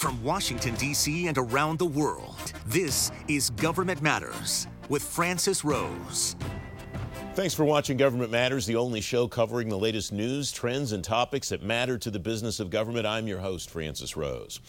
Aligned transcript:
From 0.00 0.24
Washington, 0.24 0.74
D.C. 0.76 1.26
and 1.26 1.36
around 1.36 1.78
the 1.78 1.84
world, 1.84 2.54
this 2.64 3.12
is 3.28 3.50
Government 3.50 4.00
Matters 4.00 4.66
with 4.88 5.02
Francis 5.02 5.62
Rose. 5.62 6.36
Thanks 7.34 7.52
for 7.52 7.66
watching 7.66 7.98
Government 7.98 8.30
Matters, 8.30 8.64
the 8.64 8.76
only 8.76 9.02
show 9.02 9.28
covering 9.28 9.68
the 9.68 9.76
latest 9.76 10.10
news, 10.10 10.50
trends, 10.52 10.92
and 10.92 11.04
topics 11.04 11.50
that 11.50 11.62
matter 11.62 11.98
to 11.98 12.10
the 12.10 12.18
business 12.18 12.60
of 12.60 12.70
government. 12.70 13.06
I'm 13.06 13.26
your 13.26 13.40
host, 13.40 13.68
Francis 13.68 14.16
Rose. 14.16 14.60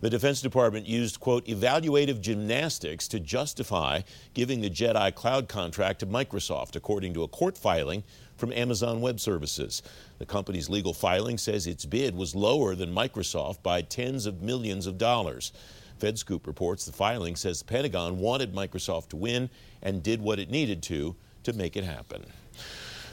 The 0.00 0.10
Defense 0.10 0.40
Department 0.40 0.86
used, 0.86 1.20
quote, 1.20 1.46
evaluative 1.46 2.20
gymnastics 2.20 3.08
to 3.08 3.20
justify 3.20 4.02
giving 4.34 4.60
the 4.60 4.70
JEDI 4.70 5.14
cloud 5.14 5.48
contract 5.48 6.00
to 6.00 6.06
Microsoft, 6.06 6.76
according 6.76 7.14
to 7.14 7.22
a 7.22 7.28
court 7.28 7.56
filing 7.56 8.02
from 8.36 8.52
Amazon 8.52 9.00
Web 9.00 9.20
Services. 9.20 9.82
The 10.18 10.26
company's 10.26 10.68
legal 10.68 10.92
filing 10.92 11.38
says 11.38 11.66
its 11.66 11.86
bid 11.86 12.14
was 12.14 12.34
lower 12.34 12.74
than 12.74 12.94
Microsoft 12.94 13.62
by 13.62 13.82
tens 13.82 14.26
of 14.26 14.42
millions 14.42 14.86
of 14.86 14.98
dollars. 14.98 15.52
FedScoop 16.00 16.46
reports 16.46 16.84
the 16.84 16.92
filing 16.92 17.36
says 17.36 17.60
the 17.60 17.64
Pentagon 17.64 18.18
wanted 18.18 18.52
Microsoft 18.52 19.08
to 19.10 19.16
win 19.16 19.48
and 19.82 20.02
did 20.02 20.20
what 20.20 20.38
it 20.38 20.50
needed 20.50 20.82
to 20.84 21.14
to 21.44 21.52
make 21.52 21.76
it 21.76 21.84
happen. 21.84 22.24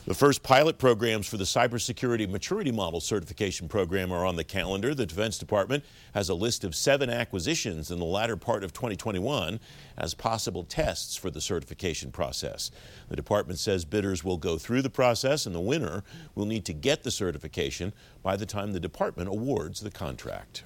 The 0.07 0.15
first 0.15 0.41
pilot 0.41 0.79
programs 0.79 1.27
for 1.27 1.37
the 1.37 1.43
Cybersecurity 1.43 2.27
Maturity 2.27 2.71
Model 2.71 2.99
Certification 2.99 3.67
Program 3.67 4.11
are 4.11 4.25
on 4.25 4.35
the 4.35 4.43
calendar. 4.43 4.95
The 4.95 5.05
Defense 5.05 5.37
Department 5.37 5.85
has 6.15 6.27
a 6.27 6.33
list 6.33 6.63
of 6.63 6.73
seven 6.73 7.11
acquisitions 7.11 7.91
in 7.91 7.99
the 7.99 8.05
latter 8.05 8.35
part 8.35 8.63
of 8.63 8.73
2021 8.73 9.59
as 9.99 10.15
possible 10.15 10.63
tests 10.63 11.15
for 11.15 11.29
the 11.29 11.39
certification 11.39 12.11
process. 12.11 12.71
The 13.09 13.15
department 13.15 13.59
says 13.59 13.85
bidders 13.85 14.23
will 14.23 14.37
go 14.37 14.57
through 14.57 14.81
the 14.81 14.89
process 14.89 15.45
and 15.45 15.53
the 15.53 15.59
winner 15.59 16.03
will 16.33 16.47
need 16.47 16.65
to 16.65 16.73
get 16.73 17.03
the 17.03 17.11
certification 17.11 17.93
by 18.23 18.35
the 18.35 18.47
time 18.47 18.73
the 18.73 18.79
department 18.79 19.29
awards 19.29 19.81
the 19.81 19.91
contract. 19.91 20.63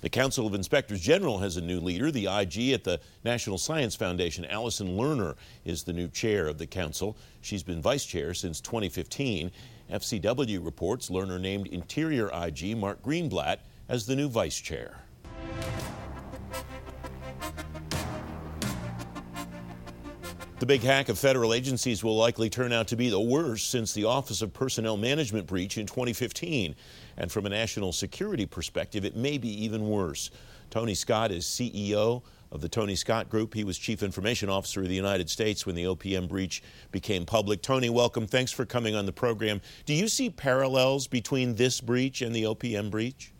The 0.00 0.08
Council 0.08 0.46
of 0.46 0.54
Inspectors 0.54 1.00
General 1.00 1.38
has 1.38 1.56
a 1.56 1.60
new 1.60 1.80
leader. 1.80 2.10
The 2.10 2.26
IG 2.26 2.70
at 2.72 2.84
the 2.84 3.00
National 3.24 3.58
Science 3.58 3.94
Foundation, 3.94 4.44
Allison 4.46 4.96
Lerner, 4.96 5.34
is 5.64 5.84
the 5.84 5.92
new 5.92 6.08
chair 6.08 6.46
of 6.46 6.58
the 6.58 6.66
council. 6.66 7.16
She's 7.40 7.62
been 7.62 7.82
vice 7.82 8.04
chair 8.04 8.34
since 8.34 8.60
2015. 8.60 9.50
FCW 9.90 10.64
reports 10.64 11.08
Lerner 11.08 11.40
named 11.40 11.66
Interior 11.68 12.30
IG 12.32 12.76
Mark 12.76 13.02
Greenblatt 13.02 13.58
as 13.88 14.06
the 14.06 14.16
new 14.16 14.28
vice 14.28 14.58
chair. 14.58 14.98
The 20.58 20.66
big 20.66 20.82
hack 20.82 21.08
of 21.08 21.16
federal 21.16 21.54
agencies 21.54 22.02
will 22.02 22.16
likely 22.16 22.50
turn 22.50 22.72
out 22.72 22.88
to 22.88 22.96
be 22.96 23.10
the 23.10 23.20
worst 23.20 23.70
since 23.70 23.94
the 23.94 24.06
Office 24.06 24.42
of 24.42 24.52
Personnel 24.52 24.96
Management 24.96 25.46
breach 25.46 25.78
in 25.78 25.86
2015. 25.86 26.74
And 27.16 27.30
from 27.30 27.46
a 27.46 27.48
national 27.48 27.92
security 27.92 28.44
perspective, 28.44 29.04
it 29.04 29.14
may 29.14 29.38
be 29.38 29.64
even 29.64 29.88
worse. 29.88 30.32
Tony 30.68 30.96
Scott 30.96 31.30
is 31.30 31.44
CEO 31.44 32.24
of 32.50 32.60
the 32.60 32.68
Tony 32.68 32.96
Scott 32.96 33.28
Group. 33.28 33.54
He 33.54 33.62
was 33.62 33.78
Chief 33.78 34.02
Information 34.02 34.48
Officer 34.48 34.82
of 34.82 34.88
the 34.88 34.96
United 34.96 35.30
States 35.30 35.64
when 35.64 35.76
the 35.76 35.84
OPM 35.84 36.28
breach 36.28 36.60
became 36.90 37.24
public. 37.24 37.62
Tony, 37.62 37.88
welcome. 37.88 38.26
Thanks 38.26 38.50
for 38.50 38.66
coming 38.66 38.96
on 38.96 39.06
the 39.06 39.12
program. 39.12 39.60
Do 39.86 39.94
you 39.94 40.08
see 40.08 40.28
parallels 40.28 41.06
between 41.06 41.54
this 41.54 41.80
breach 41.80 42.20
and 42.20 42.34
the 42.34 42.42
OPM 42.42 42.90
breach? 42.90 43.32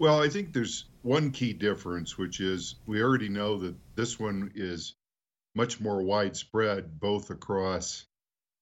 Well, 0.00 0.20
I 0.20 0.28
think 0.28 0.52
there's 0.52 0.86
one 1.02 1.30
key 1.30 1.52
difference, 1.52 2.18
which 2.18 2.40
is 2.40 2.74
we 2.86 3.00
already 3.00 3.28
know 3.28 3.56
that 3.58 3.76
this 3.94 4.18
one 4.18 4.50
is 4.56 4.96
much 5.56 5.80
more 5.80 6.02
widespread, 6.02 7.00
both 7.00 7.30
across 7.30 8.04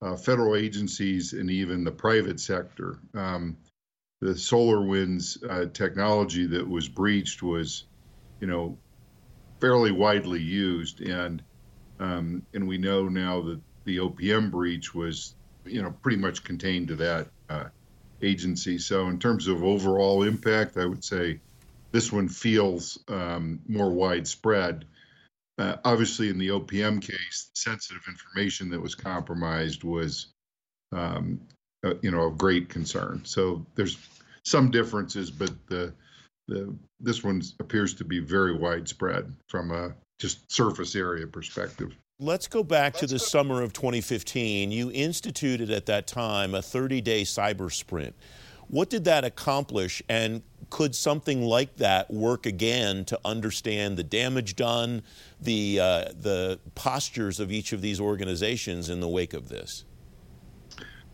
uh, 0.00 0.16
federal 0.16 0.54
agencies 0.54 1.32
and 1.32 1.50
even 1.50 1.82
the 1.82 1.90
private 1.90 2.38
sector. 2.38 2.98
Um, 3.14 3.56
the 4.20 4.30
SolarWinds 4.30 5.38
uh, 5.48 5.70
technology 5.72 6.46
that 6.46 6.66
was 6.66 6.88
breached 6.88 7.42
was, 7.42 7.84
you 8.40 8.46
know, 8.46 8.78
fairly 9.60 9.92
widely 9.92 10.40
used, 10.40 11.00
and 11.00 11.42
um, 11.98 12.42
and 12.54 12.66
we 12.66 12.78
know 12.78 13.08
now 13.08 13.42
that 13.42 13.60
the 13.84 13.98
OPM 13.98 14.50
breach 14.50 14.94
was, 14.94 15.34
you 15.64 15.82
know, 15.82 15.94
pretty 16.02 16.18
much 16.18 16.44
contained 16.44 16.88
to 16.88 16.96
that 16.96 17.28
uh, 17.48 17.64
agency. 18.22 18.78
So 18.78 19.08
in 19.08 19.18
terms 19.18 19.46
of 19.48 19.62
overall 19.62 20.22
impact, 20.22 20.76
I 20.76 20.86
would 20.86 21.04
say 21.04 21.40
this 21.92 22.10
one 22.10 22.28
feels 22.28 22.98
um, 23.08 23.60
more 23.68 23.90
widespread. 23.90 24.84
Uh, 25.58 25.76
obviously, 25.84 26.28
in 26.28 26.38
the 26.38 26.48
OPM 26.48 27.00
case, 27.00 27.50
sensitive 27.54 28.02
information 28.08 28.70
that 28.70 28.80
was 28.80 28.94
compromised 28.94 29.84
was, 29.84 30.32
um, 30.92 31.40
uh, 31.84 31.94
you 32.02 32.10
know, 32.10 32.22
of 32.22 32.36
great 32.36 32.68
concern. 32.68 33.20
So 33.24 33.64
there's 33.76 33.98
some 34.44 34.70
differences, 34.70 35.30
but 35.30 35.50
the 35.68 35.92
the 36.48 36.74
this 37.00 37.22
one 37.24 37.42
appears 37.60 37.94
to 37.94 38.04
be 38.04 38.18
very 38.18 38.54
widespread 38.54 39.32
from 39.48 39.70
a 39.70 39.94
just 40.18 40.50
surface 40.50 40.94
area 40.94 41.26
perspective. 41.26 41.94
Let's 42.20 42.46
go 42.46 42.62
back 42.62 42.94
Let's 42.94 43.00
to 43.00 43.06
the 43.06 43.18
go. 43.18 43.24
summer 43.24 43.62
of 43.62 43.72
2015. 43.72 44.70
You 44.70 44.90
instituted 44.92 45.70
at 45.70 45.86
that 45.86 46.06
time 46.06 46.54
a 46.54 46.62
30 46.62 47.00
day 47.00 47.22
cyber 47.22 47.72
sprint. 47.72 48.14
What 48.68 48.90
did 48.90 49.04
that 49.04 49.24
accomplish, 49.24 50.02
and 50.08 50.42
could 50.70 50.94
something 50.94 51.42
like 51.42 51.76
that 51.76 52.10
work 52.10 52.46
again 52.46 53.04
to 53.06 53.18
understand 53.24 53.96
the 53.96 54.02
damage 54.02 54.56
done, 54.56 55.02
the, 55.40 55.80
uh, 55.80 56.04
the 56.18 56.58
postures 56.74 57.38
of 57.40 57.52
each 57.52 57.72
of 57.72 57.80
these 57.80 58.00
organizations 58.00 58.88
in 58.88 59.00
the 59.00 59.08
wake 59.08 59.34
of 59.34 59.48
this? 59.48 59.84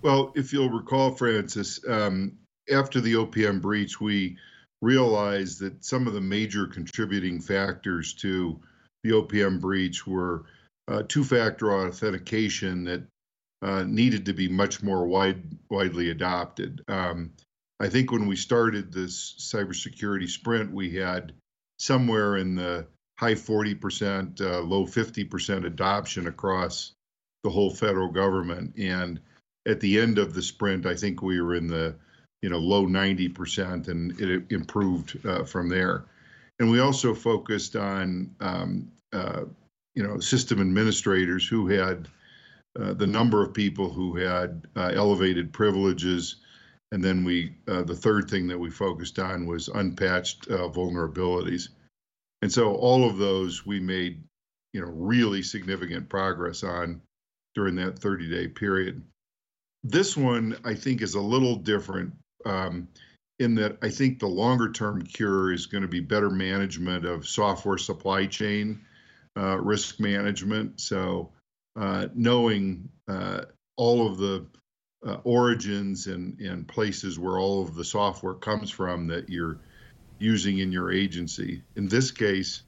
Well, 0.03 0.33
if 0.35 0.53
you'll 0.53 0.71
recall, 0.71 1.15
Francis, 1.15 1.81
um, 1.87 2.39
after 2.73 3.01
the 3.01 3.15
OPM 3.15 3.61
breach, 3.61 4.01
we 4.01 4.39
realized 4.81 5.61
that 5.61 5.85
some 5.85 6.07
of 6.07 6.15
the 6.15 6.21
major 6.21 6.67
contributing 6.67 7.41
factors 7.41 8.15
to 8.15 8.59
the 9.03 9.11
OPM 9.11 9.61
breach 9.61 10.07
were 10.07 10.45
uh, 10.89 11.03
two 11.09 11.25
factor 11.25 11.73
authentication 11.73 12.85
that 12.85 13.03
uh, 13.63 13.85
needed 13.85 14.27
to 14.27 14.33
be 14.33 14.49
much 14.49 14.83
more 14.83 15.07
wide, 15.07 15.43
widely 15.71 16.11
adopted. 16.11 16.83
Um, 16.89 17.33
I 17.81 17.89
think 17.89 18.13
when 18.13 18.27
we 18.27 18.37
started 18.37 18.93
this 18.93 19.35
cybersecurity 19.39 20.29
sprint, 20.29 20.73
we 20.73 20.95
had 20.95 21.33
somewhere 21.79 22.37
in 22.37 22.55
the 22.55 22.87
high 23.19 23.35
40%, 23.35 24.41
uh, 24.41 24.61
low 24.61 24.87
50% 24.87 25.67
adoption 25.67 26.27
across 26.27 26.93
the 27.43 27.51
whole 27.51 27.71
federal 27.71 28.09
government. 28.09 28.75
And 28.77 29.21
at 29.67 29.81
the 29.81 30.01
end 30.01 30.19
of 30.19 30.35
the 30.35 30.43
sprint, 30.43 30.87
I 30.87 30.95
think 30.95 31.23
we 31.23 31.41
were 31.41 31.55
in 31.55 31.67
the 31.67 31.95
you 32.43 32.49
know 32.49 32.59
low 32.59 32.87
90%, 32.87 33.89
and 33.89 34.19
it 34.21 34.45
improved 34.51 35.25
uh, 35.27 35.45
from 35.45 35.69
there. 35.69 36.05
And 36.59 36.71
we 36.71 36.81
also 36.81 37.15
focused 37.15 37.77
on 37.77 38.35
um, 38.41 38.91
uh, 39.13 39.45
you 39.95 40.03
know 40.03 40.19
system 40.21 40.61
administrators 40.61 41.47
who 41.47 41.69
had 41.69 42.09
uh, 42.79 42.93
the 42.95 43.07
number 43.07 43.43
of 43.43 43.53
people 43.53 43.91
who 43.91 44.17
had 44.17 44.67
uh, 44.77 44.93
elevated 44.95 45.53
privileges. 45.53 46.37
And 46.93 47.03
then 47.03 47.25
we, 47.25 47.55
uh, 47.69 47.83
the 47.83 47.95
third 47.95 48.31
thing 48.31 48.47
that 48.49 48.59
we 48.59 48.71
focused 48.71 49.19
on 49.19 49.47
was 49.47 49.69
unpatched 49.69 50.49
uh, 50.49 50.69
vulnerabilities. 50.69 51.69
And 52.43 52.53
so 52.53 52.75
all 52.75 53.09
of 53.09 53.19
those 53.19 53.67
we 53.67 53.81
made, 53.81 54.23
you 54.73 54.81
know, 54.81 54.89
really 54.89 55.43
significant 55.43 56.09
progress 56.09 56.63
on 56.63 57.01
during 57.55 57.75
that 57.77 57.99
30 57.99 58.31
day 58.31 58.49
period. 58.49 59.03
This 59.83 60.17
one, 60.17 60.57
I 60.65 60.75
think, 60.75 61.03
is 61.03 61.15
a 61.15 61.21
little 61.21 61.57
different 61.57 62.13
um, 62.45 62.89
in 63.39 63.55
that 63.57 63.79
I 63.83 63.89
think 63.89 64.19
the 64.19 64.29
longer 64.29 64.71
term 64.71 65.03
cure 65.03 65.53
is 65.53 65.67
going 65.67 65.83
to 65.83 65.89
be 65.89 66.01
better 66.01 66.31
management 66.31 67.05
of 67.05 67.27
software 67.27 67.79
supply 67.79 68.27
chain 68.27 68.81
uh, 69.37 69.59
risk 69.59 69.99
management. 69.99 70.81
So 70.81 71.33
knowing 71.77 72.89
uh, 73.09 73.43
all 73.77 74.07
of 74.07 74.19
the 74.19 74.47
uh, 75.07 75.17
origins 75.25 76.07
and, 76.07 76.39
and 76.41 76.69
places 76.69 77.19
where 77.19 77.39
all 77.39 77.63
of 77.63 77.75
the 77.75 77.85
software 77.85 78.35
comes 78.35 78.71
from 78.71 79.07
that 79.07 79.29
you're 79.29 79.59
using 80.19 80.59
in 80.59 80.71
your 80.71 80.93
agency. 80.93 81.63
In 81.77 81.89
this 81.89 82.11
case, 82.11 82.63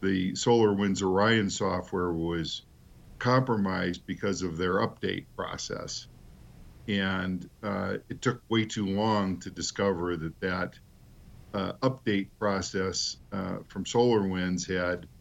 the 0.00 0.32
SolarWinds 0.32 1.02
Orion 1.02 1.50
software 1.50 2.12
was 2.12 2.62
compromised 3.18 4.06
because 4.06 4.42
of 4.42 4.56
their 4.56 4.76
update 4.76 5.26
process. 5.36 6.06
And 6.86 7.48
uh, 7.62 7.98
it 8.08 8.22
took 8.22 8.40
way 8.48 8.64
too 8.64 8.86
long 8.86 9.40
to 9.40 9.50
discover 9.50 10.16
that 10.16 10.40
that 10.40 10.78
uh, 11.52 11.72
update 11.82 12.28
process 12.38 13.16
uh, 13.32 13.58
from 13.68 13.84
SolarWinds 13.84 14.66
had 14.66 15.04
uh, 15.04 15.17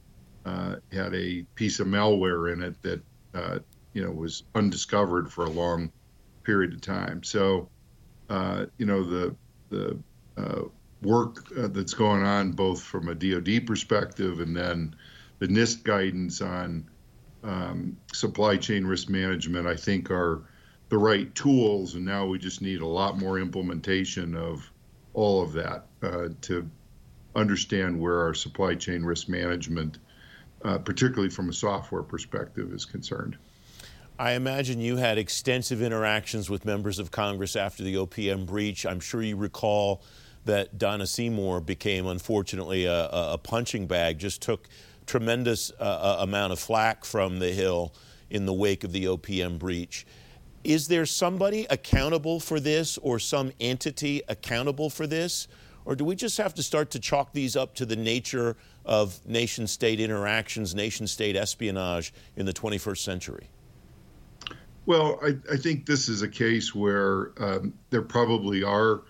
had 0.91 1.13
a 1.13 1.43
piece 1.55 1.79
of 1.79 1.87
malware 1.87 2.53
in 2.53 2.61
it 2.63 2.81
that 2.81 3.01
uh, 3.33 3.59
you 3.93 4.03
know 4.03 4.11
was 4.11 4.43
undiscovered 4.55 5.31
for 5.31 5.45
a 5.45 5.49
long 5.49 5.91
period 6.43 6.73
of 6.73 6.81
time. 6.81 7.23
So 7.23 7.69
uh, 8.29 8.65
you 8.77 8.85
know 8.85 9.03
the 9.03 9.35
the 9.69 9.97
work 11.01 11.47
that's 11.55 11.93
going 11.93 12.23
on 12.23 12.51
both 12.51 12.81
from 12.81 13.07
a 13.07 13.15
DoD 13.15 13.65
perspective 13.65 14.39
and 14.39 14.55
then 14.55 14.95
the 15.39 15.47
NIST 15.47 15.83
guidance 15.83 16.41
on 16.41 16.89
um, 17.43 17.97
supply 18.13 18.57
chain 18.57 18.85
risk 18.85 19.09
management, 19.09 19.67
I 19.67 19.75
think, 19.75 20.09
are 20.09 20.43
the 20.89 20.97
right 20.97 21.33
tools. 21.35 21.95
And 21.95 22.05
now 22.05 22.25
we 22.25 22.39
just 22.39 22.61
need 22.61 22.81
a 22.81 22.87
lot 22.87 23.17
more 23.17 23.39
implementation 23.39 24.35
of 24.35 24.69
all 25.13 25.41
of 25.41 25.53
that 25.53 25.85
uh, 26.01 26.29
to 26.41 26.69
understand 27.35 27.99
where 27.99 28.21
our 28.21 28.33
supply 28.33 28.75
chain 28.75 29.03
risk 29.03 29.29
management, 29.29 29.99
uh, 30.63 30.77
particularly 30.77 31.29
from 31.29 31.49
a 31.49 31.53
software 31.53 32.03
perspective, 32.03 32.73
is 32.73 32.85
concerned. 32.85 33.37
I 34.19 34.31
imagine 34.31 34.79
you 34.79 34.97
had 34.97 35.19
extensive 35.19 35.81
interactions 35.81 36.49
with 36.49 36.65
members 36.65 36.97
of 36.97 37.11
Congress 37.11 37.55
after 37.55 37.83
the 37.83 37.95
OPM 37.95 38.47
breach. 38.47 38.85
I'm 38.85 38.99
sure 38.99 39.21
you 39.21 39.35
recall 39.35 40.01
that 40.45 40.77
Donna 40.77 41.05
Seymour 41.05 41.61
became, 41.61 42.07
unfortunately, 42.07 42.85
a, 42.85 43.09
a 43.11 43.37
punching 43.37 43.85
bag, 43.85 44.17
just 44.17 44.41
took 44.41 44.67
tremendous 45.05 45.71
uh, 45.79 45.83
uh 45.83 46.17
amount 46.23 46.51
of 46.51 46.59
flack 46.59 47.05
from 47.05 47.39
the 47.39 47.51
Hill 47.51 47.93
in 48.29 48.45
the 48.45 48.53
wake 48.53 48.83
of 48.83 48.91
the 48.91 49.05
OPM 49.05 49.59
breach. 49.59 50.05
Is 50.63 50.87
there 50.87 51.05
somebody 51.05 51.65
accountable 51.69 52.39
for 52.39 52.59
this 52.59 52.97
or 52.97 53.19
some 53.19 53.51
entity 53.59 54.21
accountable 54.27 54.89
for 54.89 55.07
this? 55.07 55.47
Or 55.87 55.95
do 55.95 56.03
we 56.03 56.17
just 56.17 56.37
have 56.37 56.53
to 56.55 56.63
start 56.63 56.91
to 56.91 56.99
chalk 56.99 57.31
these 57.31 57.55
up 57.55 57.73
to 57.75 57.85
the 57.85 57.95
nature 57.95 58.57
of 58.83 59.25
nation 59.25 59.67
state 59.67 60.01
interactions, 60.01 60.75
nation 60.75 61.07
state 61.07 61.37
espionage 61.37 62.13
in 62.35 62.45
the 62.45 62.51
21st 62.51 62.97
century? 62.97 63.49
Well, 64.85 65.17
I, 65.23 65.37
I 65.49 65.55
think 65.55 65.85
this 65.85 66.09
is 66.09 66.23
a 66.23 66.27
case 66.27 66.75
where 66.75 67.31
um, 67.37 67.73
there 67.89 68.01
probably 68.01 68.63
are 68.63 69.03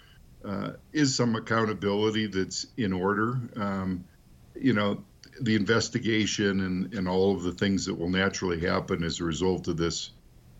uh, 0.45 0.73
is 0.93 1.15
some 1.15 1.35
accountability 1.35 2.27
that's 2.27 2.67
in 2.77 2.93
order. 2.93 3.39
Um, 3.55 4.05
you 4.53 4.73
know, 4.73 5.03
the 5.41 5.55
investigation 5.55 6.59
and, 6.61 6.93
and 6.93 7.07
all 7.07 7.35
of 7.35 7.41
the 7.41 7.53
things 7.53 7.87
that 7.87 7.95
will 7.95 8.09
naturally 8.09 8.59
happen 8.59 9.03
as 9.03 9.19
a 9.19 9.23
result 9.23 9.67
of 9.67 9.77
this 9.77 10.11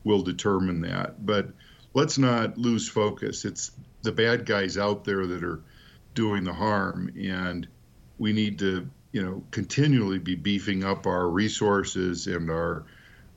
will 0.04 0.24
determine 0.24 0.82
that. 0.82 1.24
But 1.24 1.50
let's 1.94 2.18
not 2.18 2.58
lose 2.58 2.90
focus. 2.90 3.46
It's 3.46 3.72
the 4.02 4.12
bad 4.12 4.48
guys 4.48 4.80
out 4.80 5.04
there 5.04 5.28
that 5.28 5.44
are 5.44 5.62
doing 6.18 6.44
the 6.44 6.54
harm, 6.54 7.12
and 7.16 7.68
we 8.18 8.34
need 8.34 8.58
to, 8.58 8.90
you 9.12 9.24
know, 9.24 9.44
continually 9.52 10.18
be 10.18 10.34
beefing 10.34 10.84
up 10.84 11.06
our 11.06 11.30
resources 11.30 12.26
and 12.26 12.50
our 12.50 12.86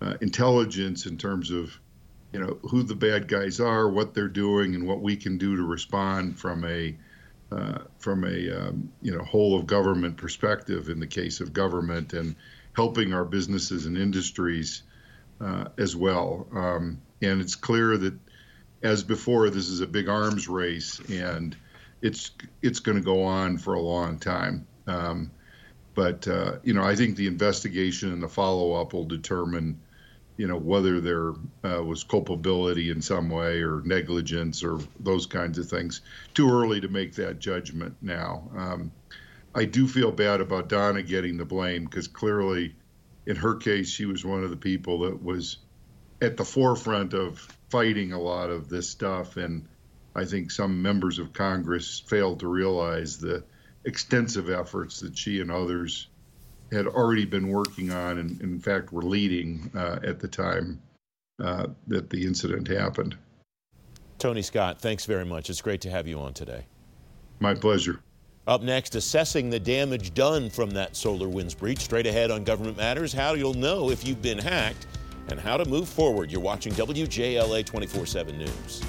uh, 0.00 0.14
intelligence 0.22 1.04
in 1.04 1.18
terms 1.18 1.50
of, 1.50 1.78
you 2.32 2.40
know, 2.40 2.58
who 2.70 2.82
the 2.82 2.94
bad 2.94 3.28
guys 3.28 3.60
are, 3.60 3.86
what 3.86 4.14
they're 4.14 4.28
doing, 4.28 4.74
and 4.74 4.88
what 4.88 5.02
we 5.02 5.14
can 5.14 5.36
do 5.36 5.56
to 5.56 5.62
respond 5.62 6.38
from 6.38 6.64
a 6.64 6.96
uh, 7.52 7.80
from 7.98 8.24
a 8.24 8.50
um, 8.50 8.90
you 9.02 9.14
know 9.14 9.22
whole 9.24 9.58
of 9.58 9.66
government 9.66 10.16
perspective 10.16 10.88
in 10.88 11.00
the 11.00 11.06
case 11.06 11.40
of 11.40 11.52
government 11.52 12.14
and 12.14 12.34
helping 12.72 13.12
our 13.12 13.26
businesses 13.26 13.84
and 13.84 13.98
industries 13.98 14.84
uh, 15.40 15.64
as 15.76 15.94
well. 15.94 16.46
Um, 16.54 17.02
and 17.20 17.42
it's 17.42 17.56
clear 17.56 17.98
that 17.98 18.14
as 18.82 19.02
before, 19.02 19.50
this 19.50 19.68
is 19.68 19.80
a 19.80 19.86
big 19.86 20.08
arms 20.08 20.48
race, 20.48 20.98
and 21.10 21.54
it's 22.02 22.30
it's 22.62 22.80
going 22.80 22.96
to 22.96 23.04
go 23.04 23.22
on 23.22 23.58
for 23.58 23.74
a 23.74 23.80
long 23.80 24.18
time. 24.18 24.66
Um, 24.86 25.30
but 25.94 26.26
uh, 26.28 26.58
you 26.62 26.74
know, 26.74 26.82
I 26.82 26.94
think 26.96 27.16
the 27.16 27.26
investigation 27.26 28.12
and 28.12 28.22
the 28.22 28.28
follow 28.28 28.74
up 28.74 28.92
will 28.92 29.04
determine 29.04 29.80
you 30.36 30.46
know 30.46 30.56
whether 30.56 31.00
there 31.00 31.32
uh, 31.64 31.82
was 31.82 32.04
culpability 32.04 32.90
in 32.90 33.02
some 33.02 33.28
way 33.28 33.62
or 33.62 33.82
negligence 33.84 34.64
or 34.64 34.80
those 34.98 35.26
kinds 35.26 35.58
of 35.58 35.68
things. 35.68 36.00
Too 36.34 36.50
early 36.50 36.80
to 36.80 36.88
make 36.88 37.14
that 37.16 37.38
judgment 37.38 37.96
now. 38.00 38.50
Um, 38.56 38.92
I 39.54 39.64
do 39.64 39.86
feel 39.88 40.12
bad 40.12 40.40
about 40.40 40.68
Donna 40.68 41.02
getting 41.02 41.36
the 41.36 41.44
blame 41.44 41.84
because 41.84 42.06
clearly, 42.06 42.76
in 43.26 43.36
her 43.36 43.56
case, 43.56 43.90
she 43.90 44.06
was 44.06 44.24
one 44.24 44.44
of 44.44 44.50
the 44.50 44.56
people 44.56 45.00
that 45.00 45.22
was 45.22 45.58
at 46.22 46.36
the 46.36 46.44
forefront 46.44 47.14
of 47.14 47.38
fighting 47.68 48.12
a 48.12 48.20
lot 48.20 48.50
of 48.50 48.68
this 48.68 48.88
stuff, 48.88 49.36
and 49.36 49.66
I 50.14 50.24
think 50.24 50.50
some 50.50 50.82
members 50.82 51.18
of 51.18 51.32
Congress 51.32 52.02
failed 52.06 52.40
to 52.40 52.48
realize 52.48 53.18
the 53.18 53.44
extensive 53.84 54.50
efforts 54.50 55.00
that 55.00 55.16
she 55.16 55.40
and 55.40 55.50
others 55.50 56.08
had 56.72 56.86
already 56.86 57.24
been 57.24 57.48
working 57.48 57.90
on 57.90 58.18
and, 58.18 58.40
in 58.40 58.60
fact, 58.60 58.92
were 58.92 59.02
leading 59.02 59.70
uh, 59.74 59.98
at 60.04 60.20
the 60.20 60.28
time 60.28 60.80
uh, 61.42 61.66
that 61.86 62.10
the 62.10 62.24
incident 62.26 62.68
happened. 62.68 63.16
Tony 64.18 64.42
Scott, 64.42 64.80
thanks 64.80 65.06
very 65.06 65.24
much. 65.24 65.48
It's 65.48 65.62
great 65.62 65.80
to 65.82 65.90
have 65.90 66.06
you 66.06 66.20
on 66.20 66.34
today. 66.34 66.66
My 67.40 67.54
pleasure. 67.54 68.00
Up 68.46 68.62
next, 68.62 68.94
assessing 68.94 69.48
the 69.48 69.60
damage 69.60 70.12
done 70.12 70.50
from 70.50 70.70
that 70.72 70.92
SolarWinds 70.92 71.56
breach. 71.56 71.80
Straight 71.80 72.06
ahead 72.06 72.30
on 72.30 72.44
Government 72.44 72.76
Matters, 72.76 73.12
how 73.12 73.34
you'll 73.34 73.54
know 73.54 73.90
if 73.90 74.06
you've 74.06 74.22
been 74.22 74.38
hacked 74.38 74.86
and 75.28 75.38
how 75.38 75.56
to 75.56 75.64
move 75.64 75.88
forward. 75.88 76.30
You're 76.30 76.40
watching 76.40 76.72
WJLA 76.72 77.64
24 77.64 78.06
7 78.06 78.38
News. 78.38 78.82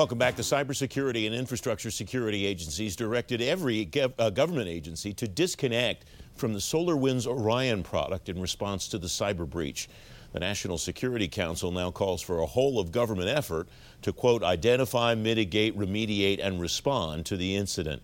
Welcome 0.00 0.16
back. 0.16 0.34
The 0.34 0.42
Cybersecurity 0.42 1.26
and 1.26 1.34
Infrastructure 1.34 1.90
Security 1.90 2.46
Agencies 2.46 2.96
directed 2.96 3.42
every 3.42 3.84
gov 3.84 4.14
uh, 4.18 4.30
government 4.30 4.66
agency 4.66 5.12
to 5.12 5.28
disconnect 5.28 6.06
from 6.36 6.54
the 6.54 6.58
SolarWinds 6.58 7.26
Orion 7.26 7.82
product 7.82 8.30
in 8.30 8.40
response 8.40 8.88
to 8.88 8.98
the 8.98 9.08
cyber 9.08 9.46
breach. 9.46 9.90
The 10.32 10.40
National 10.40 10.78
Security 10.78 11.28
Council 11.28 11.70
now 11.70 11.90
calls 11.90 12.22
for 12.22 12.38
a 12.38 12.46
whole 12.46 12.80
of 12.80 12.92
government 12.92 13.28
effort 13.28 13.68
to, 14.00 14.10
quote, 14.14 14.42
identify, 14.42 15.14
mitigate, 15.14 15.76
remediate, 15.76 16.40
and 16.42 16.62
respond 16.62 17.26
to 17.26 17.36
the 17.36 17.54
incident. 17.54 18.00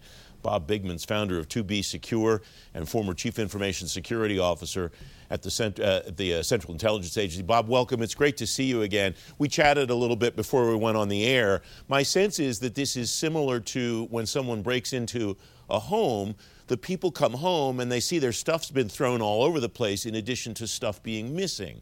Bob 0.46 0.68
Bigman's, 0.68 1.04
founder 1.04 1.40
of 1.40 1.48
2BSecure 1.48 2.40
and 2.72 2.88
former 2.88 3.14
Chief 3.14 3.40
Information 3.40 3.88
Security 3.88 4.38
Officer 4.38 4.92
at 5.28 5.42
the, 5.42 5.50
cent- 5.50 5.80
uh, 5.80 6.02
the 6.06 6.34
uh, 6.34 6.42
Central 6.44 6.72
Intelligence 6.72 7.18
Agency. 7.18 7.42
Bob, 7.42 7.68
welcome. 7.68 8.00
It's 8.00 8.14
great 8.14 8.36
to 8.36 8.46
see 8.46 8.62
you 8.62 8.82
again. 8.82 9.16
We 9.38 9.48
chatted 9.48 9.90
a 9.90 9.94
little 9.96 10.14
bit 10.14 10.36
before 10.36 10.68
we 10.68 10.76
went 10.76 10.96
on 10.98 11.08
the 11.08 11.26
air. 11.26 11.62
My 11.88 12.04
sense 12.04 12.38
is 12.38 12.60
that 12.60 12.76
this 12.76 12.96
is 12.96 13.10
similar 13.10 13.58
to 13.58 14.06
when 14.12 14.24
someone 14.24 14.62
breaks 14.62 14.92
into 14.92 15.36
a 15.68 15.80
home. 15.80 16.36
The 16.68 16.76
people 16.76 17.10
come 17.10 17.32
home 17.32 17.80
and 17.80 17.90
they 17.90 17.98
see 17.98 18.20
their 18.20 18.30
stuff's 18.30 18.70
been 18.70 18.88
thrown 18.88 19.20
all 19.20 19.42
over 19.42 19.58
the 19.58 19.68
place 19.68 20.06
in 20.06 20.14
addition 20.14 20.54
to 20.54 20.68
stuff 20.68 21.02
being 21.02 21.34
missing. 21.34 21.80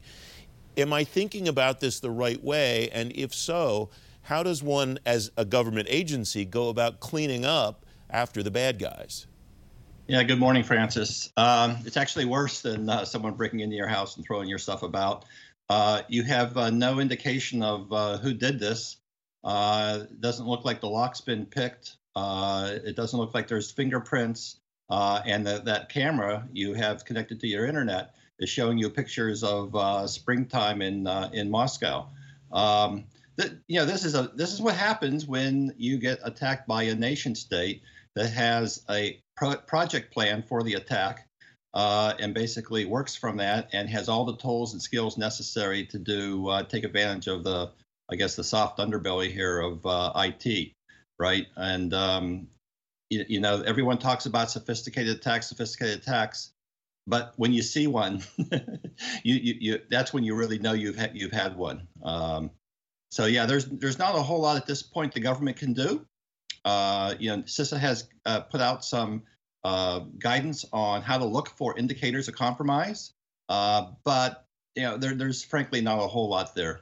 Am 0.78 0.90
I 0.94 1.04
thinking 1.04 1.48
about 1.48 1.80
this 1.80 2.00
the 2.00 2.10
right 2.10 2.42
way? 2.42 2.88
And 2.94 3.12
if 3.14 3.34
so, 3.34 3.90
how 4.22 4.42
does 4.42 4.62
one, 4.62 4.98
as 5.04 5.30
a 5.36 5.44
government 5.44 5.88
agency, 5.90 6.46
go 6.46 6.70
about 6.70 7.00
cleaning 7.00 7.44
up 7.44 7.83
after 8.10 8.42
the 8.42 8.50
bad 8.50 8.78
guys. 8.78 9.26
Yeah, 10.06 10.22
good 10.22 10.38
morning, 10.38 10.64
Francis. 10.64 11.32
Um, 11.36 11.78
it's 11.86 11.96
actually 11.96 12.26
worse 12.26 12.60
than 12.60 12.90
uh, 12.90 13.06
someone 13.06 13.34
breaking 13.34 13.60
into 13.60 13.74
your 13.74 13.88
house 13.88 14.16
and 14.16 14.26
throwing 14.26 14.48
your 14.48 14.58
stuff 14.58 14.82
about. 14.82 15.24
Uh, 15.70 16.02
you 16.08 16.22
have 16.24 16.56
uh, 16.58 16.68
no 16.68 17.00
indication 17.00 17.62
of 17.62 17.90
uh, 17.90 18.18
who 18.18 18.34
did 18.34 18.58
this. 18.58 18.98
Uh, 19.42 20.00
it 20.02 20.20
doesn't 20.20 20.46
look 20.46 20.64
like 20.64 20.82
the 20.82 20.88
lock's 20.88 21.22
been 21.22 21.46
picked. 21.46 21.96
Uh, 22.14 22.72
it 22.84 22.96
doesn't 22.96 23.18
look 23.18 23.34
like 23.34 23.48
there's 23.48 23.70
fingerprints. 23.70 24.56
and 24.90 25.46
the, 25.46 25.62
that 25.64 25.88
camera 25.88 26.46
you 26.52 26.74
have 26.74 27.06
connected 27.06 27.40
to 27.40 27.46
your 27.46 27.66
internet 27.66 28.14
is 28.38 28.50
showing 28.50 28.76
you 28.76 28.90
pictures 28.90 29.42
of 29.42 30.10
springtime 30.10 30.82
in 30.82 31.06
in 31.32 31.50
Moscow. 31.50 32.08
Um, 32.52 33.04
you 33.66 33.80
know, 33.80 33.86
this 33.86 34.04
is 34.04 34.14
a 34.14 34.30
this 34.34 34.52
is 34.52 34.60
what 34.60 34.74
happens 34.74 35.26
when 35.26 35.74
you 35.76 35.98
get 35.98 36.20
attacked 36.22 36.68
by 36.68 36.84
a 36.84 36.94
nation 36.94 37.34
state 37.34 37.82
that 38.14 38.28
has 38.28 38.82
a 38.88 39.20
pro- 39.36 39.56
project 39.56 40.12
plan 40.12 40.42
for 40.42 40.62
the 40.62 40.74
attack 40.74 41.26
uh, 41.74 42.14
and 42.20 42.32
basically 42.34 42.84
works 42.84 43.16
from 43.16 43.38
that 43.38 43.68
and 43.72 43.88
has 43.88 44.08
all 44.08 44.24
the 44.24 44.36
tools 44.36 44.72
and 44.72 44.80
skills 44.80 45.18
necessary 45.18 45.84
to 45.86 45.98
do 45.98 46.48
uh, 46.48 46.62
take 46.62 46.84
advantage 46.84 47.26
of 47.26 47.42
the 47.44 47.70
I 48.10 48.16
guess 48.16 48.36
the 48.36 48.44
soft 48.44 48.78
underbelly 48.78 49.32
here 49.32 49.60
of 49.60 49.84
uh, 49.86 50.12
IT, 50.16 50.72
right? 51.18 51.46
And 51.56 51.92
um, 51.94 52.48
you, 53.10 53.24
you, 53.28 53.40
know 53.40 53.62
everyone 53.62 53.98
talks 53.98 54.26
about 54.26 54.50
sophisticated 54.50 55.16
attacks, 55.16 55.48
sophisticated 55.48 56.00
attacks, 56.00 56.52
but 57.06 57.32
when 57.36 57.52
you 57.52 57.62
see 57.62 57.86
one, 57.86 58.22
you, 58.38 59.34
you, 59.34 59.54
you, 59.58 59.80
that's 59.90 60.12
when 60.12 60.22
you 60.22 60.34
really 60.34 60.58
know 60.58 60.72
you've 60.72 60.96
had 60.96 61.12
you've 61.14 61.32
had 61.32 61.56
one. 61.56 61.88
Um, 62.02 62.50
so 63.14 63.26
yeah, 63.26 63.46
there's 63.46 63.66
there's 63.66 63.96
not 63.96 64.16
a 64.16 64.22
whole 64.22 64.40
lot 64.40 64.56
at 64.56 64.66
this 64.66 64.82
point 64.82 65.14
the 65.14 65.20
government 65.20 65.56
can 65.56 65.72
do. 65.72 66.04
Uh, 66.64 67.14
you 67.20 67.30
know, 67.30 67.42
CISA 67.42 67.78
has 67.78 68.08
uh, 68.26 68.40
put 68.40 68.60
out 68.60 68.84
some 68.84 69.22
uh, 69.62 70.00
guidance 70.18 70.64
on 70.72 71.00
how 71.00 71.16
to 71.16 71.24
look 71.24 71.48
for 71.48 71.78
indicators 71.78 72.26
of 72.26 72.34
compromise, 72.34 73.12
uh, 73.48 73.92
but 74.02 74.46
you 74.74 74.82
know, 74.82 74.96
there, 74.96 75.14
there's 75.14 75.44
frankly 75.44 75.80
not 75.80 76.02
a 76.02 76.08
whole 76.08 76.28
lot 76.28 76.56
there. 76.56 76.80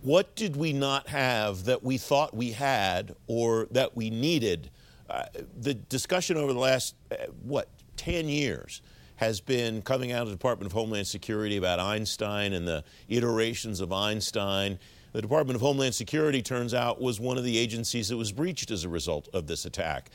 What 0.00 0.34
did 0.34 0.56
we 0.56 0.72
not 0.72 1.08
have 1.08 1.64
that 1.64 1.82
we 1.82 1.98
thought 1.98 2.34
we 2.34 2.52
had 2.52 3.14
or 3.26 3.68
that 3.72 3.94
we 3.94 4.08
needed? 4.08 4.70
Uh, 5.10 5.24
the 5.60 5.74
discussion 5.74 6.38
over 6.38 6.54
the 6.54 6.58
last 6.58 6.94
uh, 7.12 7.16
what 7.42 7.68
10 7.98 8.30
years 8.30 8.80
has 9.16 9.42
been 9.42 9.82
coming 9.82 10.10
out 10.10 10.22
of 10.22 10.28
the 10.28 10.34
Department 10.34 10.68
of 10.68 10.72
Homeland 10.72 11.06
Security 11.06 11.58
about 11.58 11.80
Einstein 11.80 12.54
and 12.54 12.66
the 12.66 12.82
iterations 13.10 13.82
of 13.82 13.92
Einstein 13.92 14.78
The 15.12 15.22
Department 15.22 15.56
of 15.56 15.62
Homeland 15.62 15.94
Security 15.94 16.42
turns 16.42 16.74
out 16.74 17.00
was 17.00 17.18
one 17.18 17.38
of 17.38 17.44
the 17.44 17.56
agencies 17.56 18.08
that 18.08 18.16
was 18.16 18.30
breached 18.30 18.70
as 18.70 18.84
a 18.84 18.88
result 18.88 19.28
of 19.32 19.46
this 19.46 19.64
attack. 19.64 20.10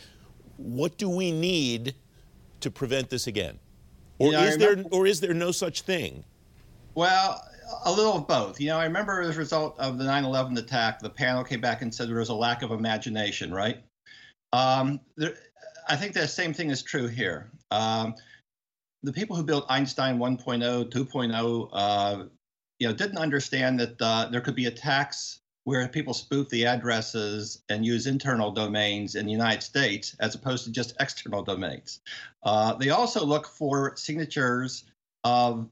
What 0.57 0.97
do 0.97 1.09
we 1.09 1.31
need 1.31 1.95
to 2.59 2.69
prevent 2.69 3.09
this 3.09 3.27
again? 3.27 3.59
Or 4.19 4.31
Yeah, 4.31 4.41
I 4.41 4.45
is 4.45 4.57
there 4.57 4.83
or 4.91 5.07
is 5.07 5.19
there 5.19 5.33
no 5.33 5.51
such 5.51 5.81
thing? 5.81 6.23
Well, 6.95 7.43
a 7.85 7.91
little 7.91 8.17
of 8.17 8.27
both. 8.27 8.62
You 8.62 8.67
know, 8.67 8.77
I 8.77 8.85
remember 8.85 9.21
as 9.21 9.35
a 9.35 9.39
result 9.39 9.77
of 9.79 9.97
the 9.97 10.03
9 10.03 10.23
11 10.23 10.57
attack, 10.57 11.00
the 11.00 11.09
panel 11.09 11.43
came 11.43 11.59
back 11.59 11.81
and 11.81 11.93
said 11.93 12.07
there 12.07 12.17
was 12.17 12.29
a 12.29 12.35
lack 12.35 12.62
of 12.62 12.71
imagination, 12.71 13.51
right? 13.51 13.83
Um, 14.51 15.00
there, 15.17 15.33
I 15.89 15.95
think 15.95 16.13
the 16.13 16.27
same 16.27 16.53
thing 16.53 16.69
is 16.69 16.83
true 16.83 17.07
here. 17.07 17.50
Um, 17.71 18.13
the 19.01 19.12
people 19.12 19.35
who 19.35 19.43
built 19.43 19.65
Einstein 19.69 20.17
1.0, 20.17 20.91
2.0, 20.91 21.69
uh, 21.73 22.25
you 22.80 22.88
know, 22.88 22.94
didn't 22.94 23.18
understand 23.18 23.80
that 23.80 24.01
uh, 24.01 24.27
there 24.32 24.42
could 24.42 24.56
be 24.56 24.65
attacks 24.65 25.39
where 25.65 25.88
people 25.88 26.13
spoof 26.13 26.50
the 26.50 26.65
addresses 26.65 27.63
and 27.70 27.86
use 27.86 28.06
internal 28.06 28.51
domains 28.51 29.15
in 29.15 29.25
the 29.25 29.32
United 29.32 29.62
States 29.62 30.15
as 30.20 30.36
opposed 30.36 30.65
to 30.65 30.72
just 30.72 30.94
external 31.00 31.42
domains. 31.42 32.01
Uh, 32.44 32.74
they 32.74 32.89
also 32.89 33.25
look 33.25 33.48
for 33.48 33.96
signatures 33.96 34.84
of 35.24 35.70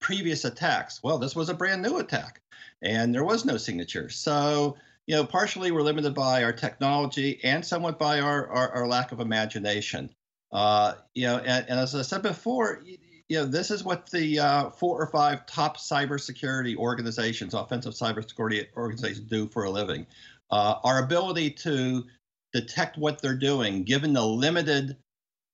previous 0.00 0.44
attacks. 0.44 1.02
Well, 1.02 1.18
this 1.18 1.34
was 1.34 1.48
a 1.48 1.54
brand 1.54 1.82
new 1.82 1.98
attack, 1.98 2.40
and 2.82 3.12
there 3.12 3.24
was 3.24 3.44
no 3.44 3.56
signature. 3.56 4.08
So, 4.08 4.76
you 5.06 5.16
know, 5.16 5.24
partially 5.24 5.72
we're 5.72 5.82
limited 5.82 6.14
by 6.14 6.44
our 6.44 6.52
technology 6.52 7.40
and 7.42 7.64
somewhat 7.64 7.98
by 7.98 8.20
our, 8.20 8.48
our, 8.48 8.70
our 8.70 8.86
lack 8.86 9.10
of 9.10 9.20
imagination. 9.20 10.10
Uh, 10.52 10.94
you 11.14 11.26
know, 11.26 11.38
and, 11.38 11.66
and 11.68 11.80
as 11.80 11.94
I 11.96 12.02
said 12.02 12.22
before, 12.22 12.84
you 13.28 13.38
know, 13.38 13.46
this 13.46 13.70
is 13.70 13.84
what 13.84 14.10
the 14.10 14.38
uh, 14.38 14.70
four 14.70 15.00
or 15.00 15.06
five 15.06 15.46
top 15.46 15.78
cybersecurity 15.78 16.76
organizations, 16.76 17.54
offensive 17.54 17.94
cybersecurity 17.94 18.66
organizations, 18.76 19.20
do 19.20 19.48
for 19.48 19.64
a 19.64 19.70
living. 19.70 20.06
Uh, 20.50 20.74
our 20.84 21.02
ability 21.02 21.50
to 21.50 22.04
detect 22.52 22.98
what 22.98 23.22
they're 23.22 23.36
doing, 23.36 23.82
given 23.82 24.12
the 24.12 24.24
limited 24.24 24.96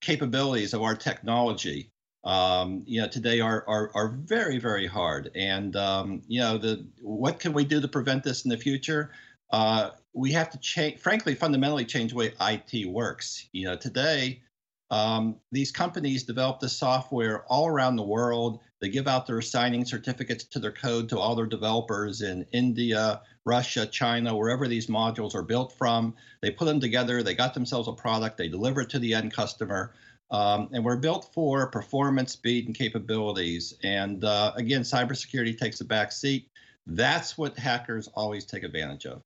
capabilities 0.01 0.75
of 0.75 0.83
our 0.83 0.97
technology, 0.97 1.91
um, 2.25 2.83
you 2.87 3.01
know, 3.01 3.09
today 3.09 3.41
are, 3.41 3.65
are 3.67 3.91
are 3.95 4.09
very 4.09 4.59
very 4.59 4.87
hard. 4.87 5.31
And 5.35 5.77
um, 5.77 6.23
you 6.27 6.41
know, 6.41 6.59
the 6.59 6.87
what 7.01 7.39
can 7.39 7.53
we 7.53 7.65
do 7.65 7.81
to 7.81 7.89
prevent 7.89 8.25
this 8.25 8.45
in 8.45 8.51
the 8.51 8.59
future? 8.59 9.13
Uh, 9.53 9.91
we 10.13 10.33
have 10.33 10.51
to 10.51 10.59
change, 10.59 11.01
frankly, 11.01 11.35
fundamentally 11.35 11.85
change 11.85 12.11
the 12.11 12.17
way 12.17 12.35
IT 12.41 12.87
works. 12.89 13.49
You 13.53 13.67
know, 13.67 13.77
today 13.77 14.43
um, 14.91 15.37
these 15.53 15.71
companies 15.71 16.25
develop 16.25 16.59
this 16.59 16.77
software 16.77 17.45
all 17.45 17.69
around 17.69 17.97
the 17.97 18.03
world. 18.03 18.61
They 18.81 18.89
give 18.89 19.07
out 19.07 19.27
their 19.27 19.41
signing 19.41 19.85
certificates 19.85 20.45
to 20.45 20.59
their 20.59 20.73
code 20.73 21.09
to 21.11 21.19
all 21.19 21.37
their 21.37 21.47
developers 21.47 22.23
in 22.23 22.45
India, 22.53 23.21
Russia, 23.45 23.87
China, 23.87 24.37
wherever 24.37 24.67
these 24.67 24.89
modules 24.89 25.35
are 25.35 25.43
built 25.43 25.77
from. 25.79 26.15
They 26.41 26.51
put 26.51 26.65
them 26.65 26.81
together. 26.81 27.23
They 27.23 27.35
got 27.35 27.55
themselves 27.55 27.89
a 27.89 27.93
product. 27.93 28.37
They 28.37 28.49
deliver 28.49 28.81
it 28.81 28.91
to 28.91 28.99
the 28.99 29.15
end 29.15 29.33
customer. 29.33 29.93
Um, 30.31 30.69
and 30.73 30.85
we're 30.85 30.97
built 30.97 31.33
for 31.35 31.69
performance, 31.69 32.33
speed, 32.33 32.67
and 32.67 32.75
capabilities. 32.75 33.75
And 33.83 34.25
uh, 34.25 34.53
again, 34.57 34.83
cybersecurity 34.83 35.59
takes 35.59 35.81
a 35.81 35.85
back 35.85 36.11
seat. 36.13 36.49
That's 36.87 37.39
what 37.39 37.57
hackers 37.57 38.09
always 38.15 38.45
take 38.45 38.65
advantage 38.65 39.07
of. 39.07 39.23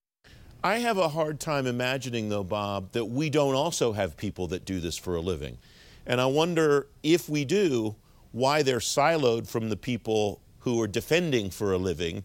I 0.65 0.79
have 0.79 0.97
a 0.97 1.11
hard 1.11 1.41
time 1.41 1.67
imagining, 1.67 2.31
though, 2.31 2.43
Bob, 2.43 2.93
that 2.93 3.05
we 3.05 3.29
don't 3.29 3.55
also 3.55 3.93
have 3.93 4.17
people 4.17 4.47
that 4.47 4.65
do 4.65 4.81
this 4.81 4.97
for 4.97 5.15
a 5.15 5.21
living. 5.21 5.59
And 6.07 6.23
I 6.23 6.25
wonder 6.25 6.87
if 7.03 7.29
we 7.29 7.45
do, 7.45 7.97
why 8.33 8.63
they're 8.63 8.79
siloed 8.79 9.47
from 9.47 9.69
the 9.69 9.77
people 9.77 10.41
who 10.61 10.81
are 10.81 10.87
defending 10.87 11.51
for 11.51 11.75
a 11.75 11.77
living 11.77 12.25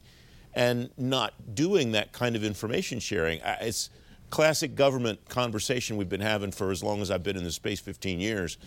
and 0.54 0.90
not 0.98 1.54
doing 1.54 1.92
that 1.92 2.14
kind 2.14 2.38
of 2.38 2.46
information 2.46 3.02
sharing. 3.02 3.42
It's 3.60 3.90
classic 4.30 4.74
government 4.74 5.28
conversation 5.28 5.98
we've 5.98 6.08
been 6.08 6.22
having 6.22 6.54
for 6.54 6.72
as 6.72 6.82
long 6.82 7.02
as 7.02 7.12
I've 7.12 7.24
been 7.24 7.36
in 7.36 7.44
this 7.44 7.56
space 7.56 7.82
15 7.82 8.22
years 8.22 8.58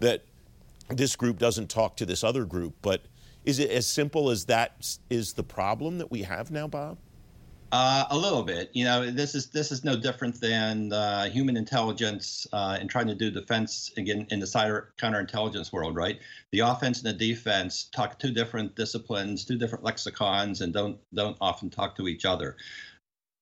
that 0.00 0.24
this 0.88 1.16
group 1.16 1.38
doesn't 1.38 1.68
talk 1.68 1.98
to 1.98 2.06
this 2.06 2.24
other 2.24 2.46
group. 2.46 2.76
But 2.80 3.02
is 3.44 3.58
it 3.58 3.70
as 3.70 3.86
simple 3.86 4.30
as 4.30 4.46
that 4.46 4.96
is 5.10 5.34
the 5.34 5.42
problem 5.42 5.98
that 5.98 6.10
we 6.10 6.22
have 6.22 6.50
now, 6.50 6.66
Bob? 6.66 6.96
Uh, 7.70 8.06
a 8.08 8.16
little 8.16 8.42
bit. 8.42 8.70
You 8.72 8.84
know, 8.84 9.10
this 9.10 9.34
is 9.34 9.48
this 9.48 9.70
is 9.70 9.84
no 9.84 9.94
different 9.94 10.40
than 10.40 10.90
uh, 10.90 11.28
human 11.28 11.54
intelligence 11.54 12.46
uh, 12.50 12.78
and 12.80 12.88
trying 12.88 13.08
to 13.08 13.14
do 13.14 13.30
defense 13.30 13.92
again 13.98 14.26
in 14.30 14.40
the 14.40 14.46
cyber 14.46 14.86
counterintelligence 14.96 15.70
world, 15.70 15.94
right? 15.94 16.18
The 16.50 16.60
offense 16.60 17.02
and 17.02 17.08
the 17.08 17.26
defense 17.28 17.90
talk 17.92 18.18
two 18.18 18.30
different 18.30 18.74
disciplines, 18.74 19.44
two 19.44 19.58
different 19.58 19.84
lexicons, 19.84 20.62
and 20.62 20.72
don't 20.72 20.98
don't 21.12 21.36
often 21.42 21.68
talk 21.68 21.94
to 21.96 22.08
each 22.08 22.24
other. 22.24 22.56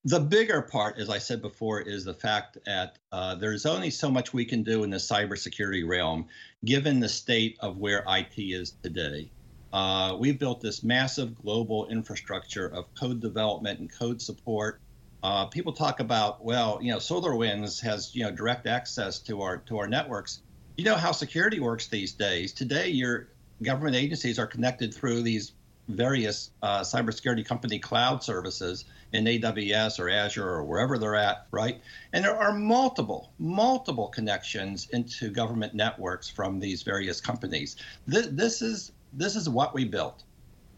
The 0.04 0.20
bigger 0.20 0.62
part, 0.62 0.98
as 0.98 1.08
I 1.08 1.18
said 1.18 1.40
before, 1.40 1.80
is 1.80 2.04
the 2.04 2.14
fact 2.14 2.58
that 2.66 2.98
uh, 3.12 3.36
there's 3.36 3.64
only 3.64 3.90
so 3.90 4.10
much 4.10 4.32
we 4.32 4.44
can 4.44 4.64
do 4.64 4.82
in 4.82 4.90
the 4.90 4.96
cybersecurity 4.96 5.86
realm, 5.86 6.26
given 6.64 6.98
the 6.98 7.08
state 7.08 7.56
of 7.60 7.78
where 7.78 8.04
IT 8.08 8.34
is 8.36 8.74
today. 8.82 9.30
Uh, 9.76 10.16
we've 10.18 10.38
built 10.38 10.62
this 10.62 10.82
massive 10.82 11.36
global 11.42 11.86
infrastructure 11.88 12.66
of 12.66 12.86
code 12.94 13.20
development 13.20 13.78
and 13.78 13.92
code 13.92 14.22
support. 14.22 14.80
Uh, 15.22 15.44
people 15.44 15.70
talk 15.70 16.00
about, 16.00 16.42
well, 16.42 16.78
you 16.80 16.90
know, 16.90 16.96
SolarWinds 16.96 17.78
has 17.82 18.14
you 18.14 18.22
know 18.22 18.30
direct 18.30 18.66
access 18.66 19.18
to 19.18 19.42
our 19.42 19.58
to 19.58 19.76
our 19.76 19.86
networks. 19.86 20.40
You 20.78 20.84
know 20.84 20.94
how 20.94 21.12
security 21.12 21.60
works 21.60 21.88
these 21.88 22.12
days. 22.12 22.54
Today, 22.54 22.88
your 22.88 23.28
government 23.62 23.96
agencies 23.96 24.38
are 24.38 24.46
connected 24.46 24.94
through 24.94 25.20
these 25.20 25.52
various 25.88 26.52
uh, 26.62 26.80
cybersecurity 26.80 27.44
company 27.44 27.78
cloud 27.78 28.24
services 28.24 28.86
in 29.12 29.26
AWS 29.26 30.00
or 30.00 30.08
Azure 30.08 30.48
or 30.48 30.64
wherever 30.64 30.96
they're 30.96 31.16
at, 31.16 31.48
right? 31.50 31.82
And 32.14 32.24
there 32.24 32.34
are 32.34 32.52
multiple, 32.52 33.30
multiple 33.38 34.08
connections 34.08 34.88
into 34.90 35.30
government 35.30 35.74
networks 35.74 36.30
from 36.30 36.60
these 36.60 36.82
various 36.82 37.20
companies. 37.20 37.76
This, 38.06 38.26
this 38.28 38.62
is 38.62 38.92
this 39.16 39.34
is 39.34 39.48
what 39.48 39.74
we 39.74 39.84
built, 39.84 40.22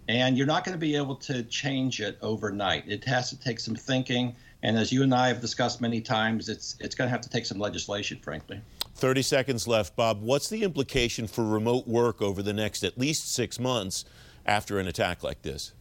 and 0.08 0.38
you're 0.38 0.46
not 0.46 0.64
going 0.64 0.74
to 0.74 0.80
be 0.80 0.96
able 0.96 1.16
to 1.16 1.42
change 1.44 2.00
it 2.00 2.18
overnight. 2.22 2.84
It 2.86 3.04
has 3.04 3.30
to 3.30 3.38
take 3.38 3.60
some 3.60 3.74
thinking, 3.74 4.34
and 4.62 4.78
as 4.78 4.92
you 4.92 5.02
and 5.02 5.14
I 5.14 5.28
have 5.28 5.40
discussed 5.40 5.80
many 5.80 6.00
times, 6.00 6.48
it's 6.48 6.76
it's 6.80 6.94
going 6.94 7.08
to 7.08 7.12
have 7.12 7.20
to 7.22 7.28
take 7.28 7.46
some 7.46 7.58
legislation, 7.58 8.18
frankly. 8.22 8.60
30 8.94 9.22
seconds 9.22 9.68
left, 9.68 9.94
Bob. 9.94 10.22
What's 10.22 10.48
the 10.48 10.62
implication 10.62 11.26
for 11.26 11.44
remote 11.44 11.86
work 11.86 12.20
over 12.20 12.42
the 12.42 12.52
next 12.52 12.82
at 12.82 12.98
least 12.98 13.32
six 13.32 13.58
months 13.60 14.04
after 14.44 14.78
an 14.78 14.88
attack 14.88 15.22
like 15.22 15.42
this? 15.42 15.72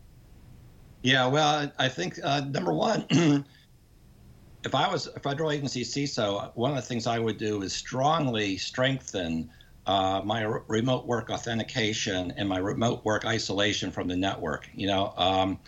Yeah, 1.02 1.28
well, 1.28 1.72
I 1.80 1.90
think 1.90 2.20
uh, 2.24 2.42
number 2.42 2.74
one, 2.74 3.06
if 4.64 4.76
I 4.76 4.92
was 4.92 5.08
a 5.08 5.20
federal 5.20 5.52
agency 5.52 5.84
CISO, 5.84 6.52
one 6.56 6.72
of 6.72 6.76
the 6.76 6.82
things 6.84 7.08
I 7.08 7.18
would 7.18 7.38
do 7.38 7.62
is 7.62 7.74
strongly 7.74 8.58
strengthen 8.58 9.50
uh, 9.88 10.22
my 10.24 10.44
r- 10.44 10.64
remote 10.68 11.08
work 11.08 11.30
authentication 11.30 12.34
and 12.38 12.48
my 12.48 12.58
remote 12.58 13.04
work 13.06 13.26
isolation 13.26 13.90
from 13.90 14.08
the 14.08 14.16
network. 14.16 14.70
You 14.74 14.88
know, 14.88 15.14
um, 15.18 15.60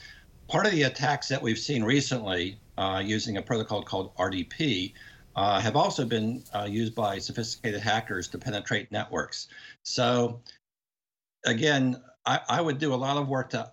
part 0.49 0.65
of 0.65 0.73
the 0.73 0.83
attacks 0.83 1.29
that 1.29 1.41
we've 1.41 1.57
seen 1.57 1.83
recently 1.83 2.59
uh, 2.77 3.01
using 3.03 3.37
a 3.37 3.41
protocol 3.41 3.81
called 3.81 4.15
RDP 4.17 4.93
uh, 5.35 5.61
have 5.61 5.77
also 5.77 6.05
been 6.05 6.43
uh, 6.53 6.67
used 6.69 6.93
by 6.93 7.17
sophisticated 7.17 7.79
hackers 7.79 8.27
to 8.27 8.37
penetrate 8.37 8.91
networks. 8.91 9.47
So, 9.83 10.41
again, 11.45 12.01
I, 12.25 12.41
I 12.49 12.61
would 12.61 12.77
do 12.77 12.93
a 12.93 12.95
lot 12.95 13.15
of 13.15 13.29
work 13.29 13.51
to 13.51 13.71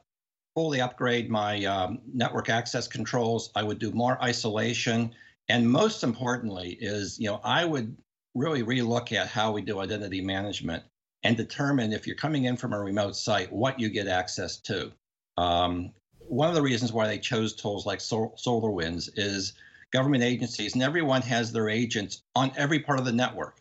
fully 0.55 0.81
upgrade 0.81 1.29
my 1.29 1.65
um, 1.65 1.99
network 2.15 2.49
access 2.49 2.87
controls. 2.87 3.51
I 3.57 3.65
would 3.65 3.81
do 3.81 3.91
more 3.91 4.23
isolation, 4.23 5.13
and 5.49 5.69
most 5.69 6.05
importantly, 6.05 6.79
is 6.81 7.19
you 7.19 7.27
know 7.27 7.41
I 7.43 7.65
would 7.65 7.97
really 8.37 8.63
relook 8.63 9.13
at 9.13 9.29
how 9.29 9.51
we 9.53 9.63
do 9.63 9.81
identity 9.81 10.21
management 10.21 10.83
and 11.25 11.37
determine 11.37 11.93
if 11.93 12.07
you're 12.07 12.17
coming 12.17 12.45
in 12.45 12.57
from 12.57 12.73
a 12.73 12.79
remote 12.79 13.17
site 13.17 13.53
what 13.53 13.81
you 13.81 13.89
get 13.89 14.07
access 14.07 14.59
to. 14.59 14.93
Um, 15.37 15.93
one 16.29 16.49
of 16.49 16.55
the 16.55 16.63
reasons 16.63 16.93
why 16.93 17.07
they 17.07 17.19
chose 17.19 17.55
tools 17.55 17.87
like 17.87 18.01
Sol- 18.01 18.37
SolarWinds 18.37 19.11
is 19.17 19.55
government 19.93 20.23
agencies 20.23 20.75
and 20.75 20.83
everyone 20.83 21.23
has 21.23 21.53
their 21.53 21.69
agents 21.69 22.23
on 22.35 22.53
every 22.57 22.81
part 22.81 22.99
of 22.99 23.05
the 23.05 23.13
network. 23.13 23.59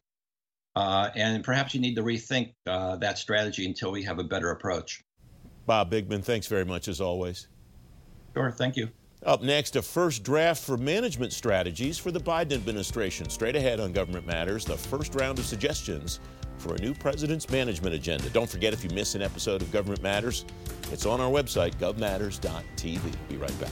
Uh, 0.76 1.10
and 1.16 1.44
perhaps 1.44 1.74
you 1.74 1.80
need 1.80 1.96
to 1.96 2.04
rethink 2.04 2.54
uh, 2.68 2.98
that 2.98 3.18
strategy 3.18 3.66
until 3.66 3.92
we 3.92 4.04
have 4.04 4.20
a 4.20 4.24
better 4.24 4.52
approach. 4.52 5.02
Bob 5.66 5.90
Bigman, 5.90 6.24
thanks 6.24 6.48
very 6.48 6.66
much 6.66 6.88
as 6.88 7.00
always. 7.00 7.48
Sure, 8.36 8.52
thank 8.52 8.76
you. 8.76 8.90
Up 9.26 9.42
next, 9.42 9.76
a 9.76 9.82
first 9.82 10.22
draft 10.22 10.62
for 10.64 10.78
management 10.78 11.34
strategies 11.34 11.98
for 11.98 12.12
the 12.12 12.20
Biden 12.20 12.54
administration. 12.54 13.28
Straight 13.28 13.56
ahead 13.56 13.80
on 13.80 13.92
Government 13.92 14.28
Matters, 14.28 14.64
the 14.66 14.78
first 14.78 15.16
round 15.16 15.40
of 15.40 15.46
suggestions 15.46 16.20
for 16.60 16.76
a 16.76 16.80
new 16.80 16.94
president's 16.94 17.50
management 17.50 17.96
agenda. 17.96 18.30
Don't 18.30 18.50
forget 18.50 18.72
if 18.72 18.84
you 18.84 18.90
miss 18.92 19.16
an 19.16 19.24
episode 19.24 19.64
of 19.64 19.72
Government 19.72 20.04
Matters, 20.04 20.46
it's 20.92 21.08
on 21.08 21.20
our 21.20 21.32
website, 21.32 21.74
govmatters.tv. 21.78 23.02
Be 23.28 23.38
right 23.38 23.60
back. 23.60 23.72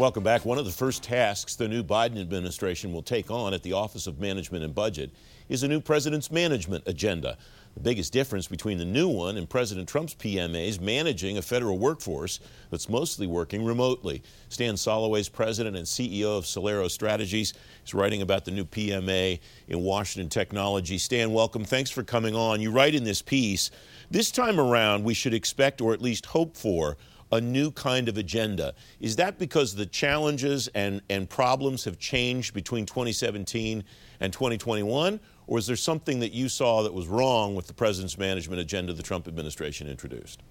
Welcome 0.00 0.24
back. 0.24 0.46
One 0.46 0.56
of 0.56 0.64
the 0.64 0.70
first 0.70 1.02
tasks 1.02 1.56
the 1.56 1.68
new 1.68 1.84
Biden 1.84 2.18
administration 2.18 2.90
will 2.90 3.02
take 3.02 3.30
on 3.30 3.52
at 3.52 3.62
the 3.62 3.74
Office 3.74 4.06
of 4.06 4.18
Management 4.18 4.64
and 4.64 4.74
Budget 4.74 5.10
is 5.50 5.62
a 5.62 5.68
new 5.68 5.78
president's 5.78 6.30
management 6.30 6.84
agenda. 6.86 7.36
The 7.74 7.80
biggest 7.80 8.10
difference 8.10 8.46
between 8.46 8.78
the 8.78 8.86
new 8.86 9.08
one 9.08 9.36
and 9.36 9.46
President 9.46 9.86
Trump's 9.86 10.14
PMAs 10.14 10.80
managing 10.80 11.36
a 11.36 11.42
federal 11.42 11.78
workforce 11.78 12.40
that's 12.70 12.88
mostly 12.88 13.26
working 13.26 13.62
remotely. 13.62 14.22
Stan 14.48 14.76
Soloway 14.76 15.20
is 15.20 15.28
president 15.28 15.76
and 15.76 15.84
CEO 15.84 16.38
of 16.38 16.44
Celero 16.44 16.90
Strategies. 16.90 17.52
is 17.84 17.92
writing 17.92 18.22
about 18.22 18.46
the 18.46 18.52
new 18.52 18.64
PMA 18.64 19.38
in 19.68 19.82
Washington 19.82 20.30
Technology. 20.30 20.96
Stan, 20.96 21.30
welcome. 21.30 21.62
Thanks 21.62 21.90
for 21.90 22.02
coming 22.02 22.34
on. 22.34 22.62
You 22.62 22.70
write 22.70 22.94
in 22.94 23.04
this 23.04 23.20
piece 23.20 23.70
this 24.10 24.30
time 24.30 24.58
around, 24.58 25.04
we 25.04 25.12
should 25.12 25.34
expect 25.34 25.82
or 25.82 25.92
at 25.92 26.00
least 26.00 26.24
hope 26.24 26.56
for 26.56 26.96
a 27.32 27.40
new 27.40 27.70
kind 27.70 28.08
of 28.08 28.18
agenda. 28.18 28.74
Is 29.00 29.16
that 29.16 29.38
because 29.38 29.74
the 29.74 29.86
challenges 29.86 30.68
and, 30.68 31.00
and 31.08 31.28
problems 31.28 31.84
have 31.84 31.98
changed 31.98 32.54
between 32.54 32.86
2017 32.86 33.84
and 34.20 34.32
2021? 34.32 35.20
Or 35.46 35.58
is 35.58 35.66
there 35.66 35.76
something 35.76 36.20
that 36.20 36.32
you 36.32 36.48
saw 36.48 36.82
that 36.82 36.94
was 36.94 37.08
wrong 37.08 37.54
with 37.54 37.66
the 37.66 37.74
president's 37.74 38.18
management 38.18 38.60
agenda 38.60 38.92
the 38.92 39.02
Trump 39.02 39.26
administration 39.26 39.88
introduced? 39.88 40.42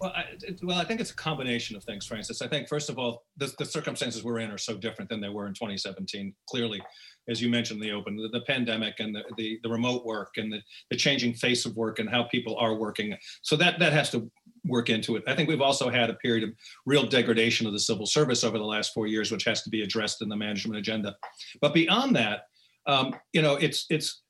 Well, 0.00 0.12
I, 0.14 0.24
it, 0.42 0.60
well, 0.62 0.78
I 0.78 0.84
think 0.84 1.00
it's 1.00 1.10
a 1.10 1.16
combination 1.16 1.76
of 1.76 1.82
things, 1.82 2.06
Francis. 2.06 2.40
I 2.40 2.46
think, 2.46 2.68
first 2.68 2.88
of 2.88 2.98
all, 2.98 3.24
the, 3.36 3.52
the, 3.58 3.64
circumstances 3.64 4.22
we're 4.22 4.38
in 4.38 4.50
are 4.50 4.58
so 4.58 4.76
different 4.76 5.08
than 5.08 5.20
they 5.20 5.28
were 5.28 5.46
in 5.46 5.54
2017. 5.54 6.32
Clearly, 6.48 6.80
as 7.28 7.42
you 7.42 7.48
mentioned 7.48 7.82
in 7.82 7.88
the 7.88 7.94
open, 7.94 8.16
the, 8.16 8.28
the 8.28 8.42
pandemic 8.42 9.00
and 9.00 9.14
the, 9.14 9.22
the, 9.36 9.58
the, 9.62 9.68
remote 9.68 10.06
work 10.06 10.34
and 10.36 10.52
the, 10.52 10.60
the 10.90 10.96
changing 10.96 11.34
face 11.34 11.66
of 11.66 11.76
work 11.76 11.98
and 11.98 12.08
how 12.08 12.22
people 12.24 12.56
are 12.58 12.74
working. 12.74 13.16
So 13.42 13.56
that, 13.56 13.78
that 13.80 13.92
has 13.92 14.10
to 14.10 14.30
work 14.64 14.90
into 14.90 15.16
it. 15.16 15.24
I 15.26 15.34
think 15.34 15.48
we've 15.48 15.60
also 15.60 15.88
had 15.88 16.10
a 16.10 16.14
period 16.14 16.44
of 16.44 16.54
real 16.86 17.06
degradation 17.06 17.66
of 17.66 17.72
the 17.72 17.80
civil 17.80 18.06
service 18.06 18.44
over 18.44 18.58
the 18.58 18.64
last 18.64 18.92
four 18.92 19.06
years, 19.06 19.30
which 19.30 19.44
has 19.44 19.62
to 19.62 19.70
be 19.70 19.82
addressed 19.82 20.22
in 20.22 20.28
the 20.28 20.36
management 20.36 20.78
agenda. 20.78 21.16
But 21.60 21.74
beyond 21.74 22.16
that, 22.16 22.46
um, 22.86 23.14
you 23.32 23.42
know, 23.42 23.56
it's 23.56 23.86
it's 23.90 24.22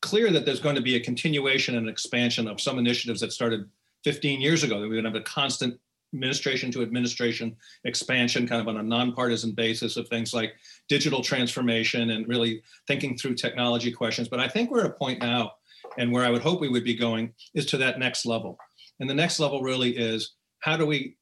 clear 0.00 0.30
that 0.30 0.44
there's 0.44 0.60
going 0.60 0.76
to 0.76 0.82
be 0.82 0.96
a 0.96 1.00
continuation 1.00 1.76
and 1.76 1.88
expansion 1.88 2.48
of 2.48 2.60
some 2.60 2.78
initiatives 2.78 3.20
that 3.20 3.32
started 3.32 3.68
15 4.04 4.40
years 4.40 4.64
ago. 4.64 4.80
That 4.80 4.88
we're 4.88 5.00
going 5.00 5.04
to 5.04 5.10
have 5.10 5.20
a 5.20 5.24
constant 5.24 5.78
administration 6.12 6.70
to 6.72 6.82
administration 6.82 7.56
expansion, 7.84 8.46
kind 8.46 8.60
of 8.60 8.68
on 8.68 8.78
a 8.78 8.82
nonpartisan 8.82 9.52
basis 9.52 9.96
of 9.96 10.08
things 10.08 10.34
like 10.34 10.54
digital 10.88 11.22
transformation 11.22 12.10
and 12.10 12.28
really 12.28 12.62
thinking 12.86 13.16
through 13.16 13.34
technology 13.34 13.90
questions. 13.90 14.28
But 14.28 14.40
I 14.40 14.48
think 14.48 14.70
we're 14.70 14.80
at 14.80 14.86
a 14.86 14.90
point 14.90 15.20
now, 15.20 15.52
and 15.98 16.12
where 16.12 16.24
I 16.24 16.30
would 16.30 16.42
hope 16.42 16.60
we 16.60 16.68
would 16.68 16.84
be 16.84 16.94
going 16.94 17.32
is 17.54 17.66
to 17.66 17.78
that 17.78 17.98
next 17.98 18.26
level 18.26 18.58
and 19.02 19.10
the 19.10 19.14
next 19.14 19.40
level 19.40 19.62
really 19.62 19.96
is 19.96 20.36
how 20.60 20.76
do 20.76 20.86
we, 20.86 21.16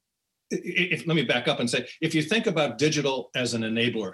if, 0.51 1.07
let 1.07 1.15
me 1.15 1.23
back 1.23 1.47
up 1.47 1.59
and 1.59 1.67
say, 1.67 1.87
if 1.99 2.13
you 2.13 2.21
think 2.21 2.45
about 2.45 2.77
digital 2.77 3.31
as 3.33 3.55
an 3.55 3.63
enabler 3.63 4.13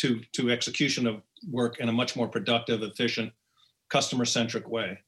to, 0.00 0.20
to 0.34 0.50
execution 0.50 1.06
of 1.06 1.22
work 1.50 1.78
in 1.78 1.88
a 1.88 1.92
much 1.92 2.14
more 2.14 2.28
productive, 2.28 2.82
efficient, 2.82 3.32
customer 3.88 4.26
centric 4.26 4.68
way, 4.68 4.98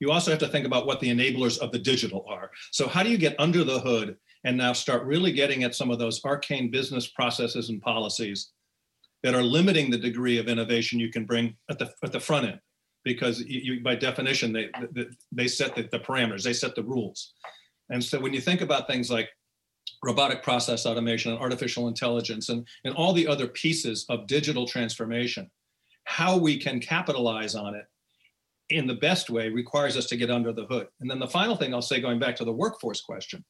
you 0.00 0.10
also 0.10 0.30
have 0.30 0.40
to 0.40 0.48
think 0.48 0.64
about 0.64 0.86
what 0.86 0.98
the 1.00 1.10
enablers 1.10 1.58
of 1.58 1.72
the 1.72 1.78
digital 1.78 2.24
are. 2.26 2.50
So, 2.70 2.88
how 2.88 3.02
do 3.02 3.10
you 3.10 3.18
get 3.18 3.36
under 3.38 3.64
the 3.64 3.80
hood 3.80 4.16
and 4.44 4.56
now 4.56 4.72
start 4.72 5.04
really 5.04 5.30
getting 5.30 5.62
at 5.62 5.74
some 5.74 5.90
of 5.90 5.98
those 5.98 6.24
arcane 6.24 6.70
business 6.70 7.08
processes 7.08 7.68
and 7.68 7.82
policies 7.82 8.52
that 9.22 9.34
are 9.34 9.42
limiting 9.42 9.90
the 9.90 9.98
degree 9.98 10.38
of 10.38 10.48
innovation 10.48 10.98
you 10.98 11.10
can 11.10 11.26
bring 11.26 11.54
at 11.68 11.78
the, 11.78 11.92
at 12.02 12.12
the 12.12 12.18
front 12.18 12.46
end? 12.46 12.60
Because 13.04 13.40
you, 13.40 13.80
by 13.82 13.94
definition 13.94 14.52
they 14.52 14.70
they 15.32 15.48
set 15.48 15.74
the, 15.74 15.88
the, 15.90 15.98
parameters 15.98 16.42
they 16.42 16.52
set 16.52 16.74
the 16.74 16.82
rules. 16.82 17.34
And 17.90 18.02
so 18.02 18.20
when 18.20 18.32
you 18.32 18.40
think 18.40 18.60
about 18.60 18.86
things 18.86 19.10
like 19.10 19.28
robotic 20.02 20.42
process 20.42 20.86
automation 20.86 21.32
and 21.32 21.40
artificial 21.40 21.88
intelligence 21.88 22.48
and, 22.48 22.66
and 22.84 22.94
all 22.94 23.12
the 23.12 23.26
other 23.26 23.46
pieces 23.48 24.06
of 24.08 24.26
digital 24.26 24.66
transformation 24.66 25.50
how 26.04 26.36
we 26.36 26.56
can 26.56 26.80
capitalize 26.80 27.54
on 27.54 27.74
it 27.74 27.84
in 28.70 28.86
the 28.86 28.94
best 28.94 29.30
way 29.30 29.48
requires 29.48 29.96
us 29.96 30.06
to 30.06 30.16
get 30.16 30.30
under 30.30 30.52
the 30.52 30.64
hood. 30.66 30.88
And 31.00 31.10
then 31.10 31.18
the 31.18 31.28
final 31.28 31.56
thing 31.56 31.74
i'll 31.74 31.82
say 31.82 32.00
going 32.00 32.18
back 32.18 32.36
to 32.36 32.44
the 32.44 32.52
workforce 32.52 33.00
question 33.00 33.44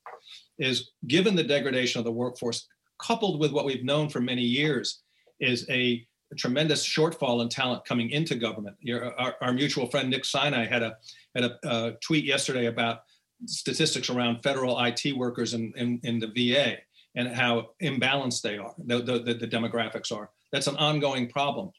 is 0.59 0.91
given 1.07 1.35
the 1.35 1.45
degradation 1.45 1.99
of 1.99 2.05
the 2.05 2.13
workforce 2.13 2.67
coupled 3.01 3.41
with 3.41 3.53
what 3.53 3.65
we've 3.65 3.85
known 3.85 4.09
for 4.09 4.21
many 4.21 4.43
years 4.43 5.03
is 5.41 5.69
a 5.71 6.07
a 6.33 6.35
tremendous 6.35 6.87
shortfall 6.87 7.43
in 7.43 7.49
talent 7.49 7.85
coming 7.85 8.11
into 8.11 8.35
government. 8.35 8.77
Your, 8.81 9.19
our, 9.21 9.37
our, 9.41 9.53
mutual 9.53 9.87
friend 9.87 10.09
Nick 10.11 10.25
Sinai 10.25 10.67
had 10.67 10.83
a 10.83 10.97
had 11.35 11.45
a 11.45 11.67
uh, 11.67 11.91
tweet 12.03 12.25
yesterday 12.25 12.67
about 12.67 13.01
statistics 13.47 14.11
around 14.11 14.43
federal 14.43 14.83
IT 14.83 15.17
workers 15.17 15.55
in, 15.55 15.73
in, 15.77 16.01
in 16.05 16.19
the 16.19 16.29
VA 16.29 16.77
and 17.15 17.29
how 17.29 17.71
imbalanced 17.83 18.41
they 18.43 18.57
are, 18.57 18.75
the, 18.87 19.03
the, 19.03 19.35
the 19.35 19.49
demographics 19.49 20.15
are. 20.15 20.31
That's 20.53 20.67
an 20.67 20.77
ongoing 20.77 21.29
problem. 21.29 21.71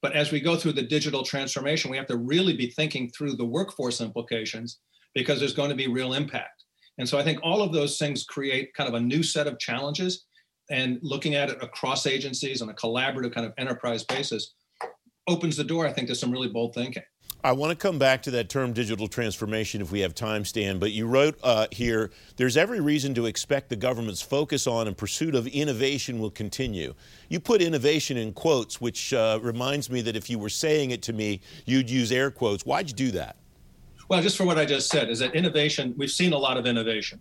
But 0.00 0.12
as 0.12 0.30
we 0.30 0.40
go 0.40 0.56
through 0.56 0.72
the 0.72 0.82
digital 0.82 1.22
transformation, 1.22 1.90
we 1.90 1.96
have 1.96 2.06
to 2.06 2.16
really 2.16 2.56
be 2.56 2.68
thinking 2.70 3.10
through 3.10 3.32
the 3.32 3.44
workforce 3.44 4.00
implications 4.00 4.78
because 5.14 5.40
there's 5.40 5.54
going 5.54 5.70
to 5.70 5.76
be 5.76 5.88
real 5.88 6.14
impact. 6.14 6.64
And 6.98 7.08
so 7.08 7.18
I 7.18 7.24
think 7.24 7.40
all 7.42 7.62
of 7.62 7.72
those 7.72 7.98
things 7.98 8.24
create 8.24 8.74
kind 8.74 8.88
of 8.88 8.94
a 8.94 9.00
new 9.00 9.22
set 9.22 9.46
of 9.46 9.58
challenges 9.58 10.26
and 10.70 10.98
looking 11.02 11.34
at 11.34 11.50
it 11.50 11.62
across 11.62 12.06
agencies 12.06 12.62
on 12.62 12.68
a 12.68 12.74
collaborative 12.74 13.34
kind 13.34 13.46
of 13.46 13.52
enterprise 13.58 14.04
basis 14.04 14.54
opens 15.26 15.56
the 15.56 15.64
door, 15.64 15.86
I 15.86 15.92
think, 15.92 16.08
to 16.08 16.14
some 16.14 16.30
really 16.30 16.48
bold 16.48 16.74
thinking. 16.74 17.02
I 17.44 17.52
want 17.52 17.70
to 17.70 17.76
come 17.76 18.00
back 18.00 18.22
to 18.22 18.32
that 18.32 18.48
term 18.48 18.72
digital 18.72 19.06
transformation 19.06 19.80
if 19.80 19.92
we 19.92 20.00
have 20.00 20.12
time, 20.12 20.44
Stan. 20.44 20.80
But 20.80 20.90
you 20.90 21.06
wrote 21.06 21.38
uh, 21.44 21.68
here 21.70 22.10
there's 22.36 22.56
every 22.56 22.80
reason 22.80 23.14
to 23.14 23.26
expect 23.26 23.68
the 23.68 23.76
government's 23.76 24.20
focus 24.20 24.66
on 24.66 24.88
and 24.88 24.96
pursuit 24.96 25.36
of 25.36 25.46
innovation 25.46 26.18
will 26.18 26.32
continue. 26.32 26.94
You 27.28 27.38
put 27.38 27.62
innovation 27.62 28.16
in 28.16 28.32
quotes, 28.32 28.80
which 28.80 29.12
uh, 29.12 29.38
reminds 29.40 29.88
me 29.88 30.00
that 30.00 30.16
if 30.16 30.28
you 30.28 30.38
were 30.38 30.48
saying 30.48 30.90
it 30.90 31.00
to 31.02 31.12
me, 31.12 31.40
you'd 31.64 31.88
use 31.88 32.10
air 32.10 32.32
quotes. 32.32 32.66
Why'd 32.66 32.88
you 32.88 32.96
do 32.96 33.10
that? 33.12 33.36
Well, 34.08 34.20
just 34.20 34.36
for 34.36 34.44
what 34.44 34.58
I 34.58 34.64
just 34.64 34.90
said, 34.90 35.08
is 35.08 35.20
that 35.20 35.34
innovation, 35.36 35.94
we've 35.96 36.10
seen 36.10 36.32
a 36.32 36.38
lot 36.38 36.56
of 36.56 36.66
innovation 36.66 37.20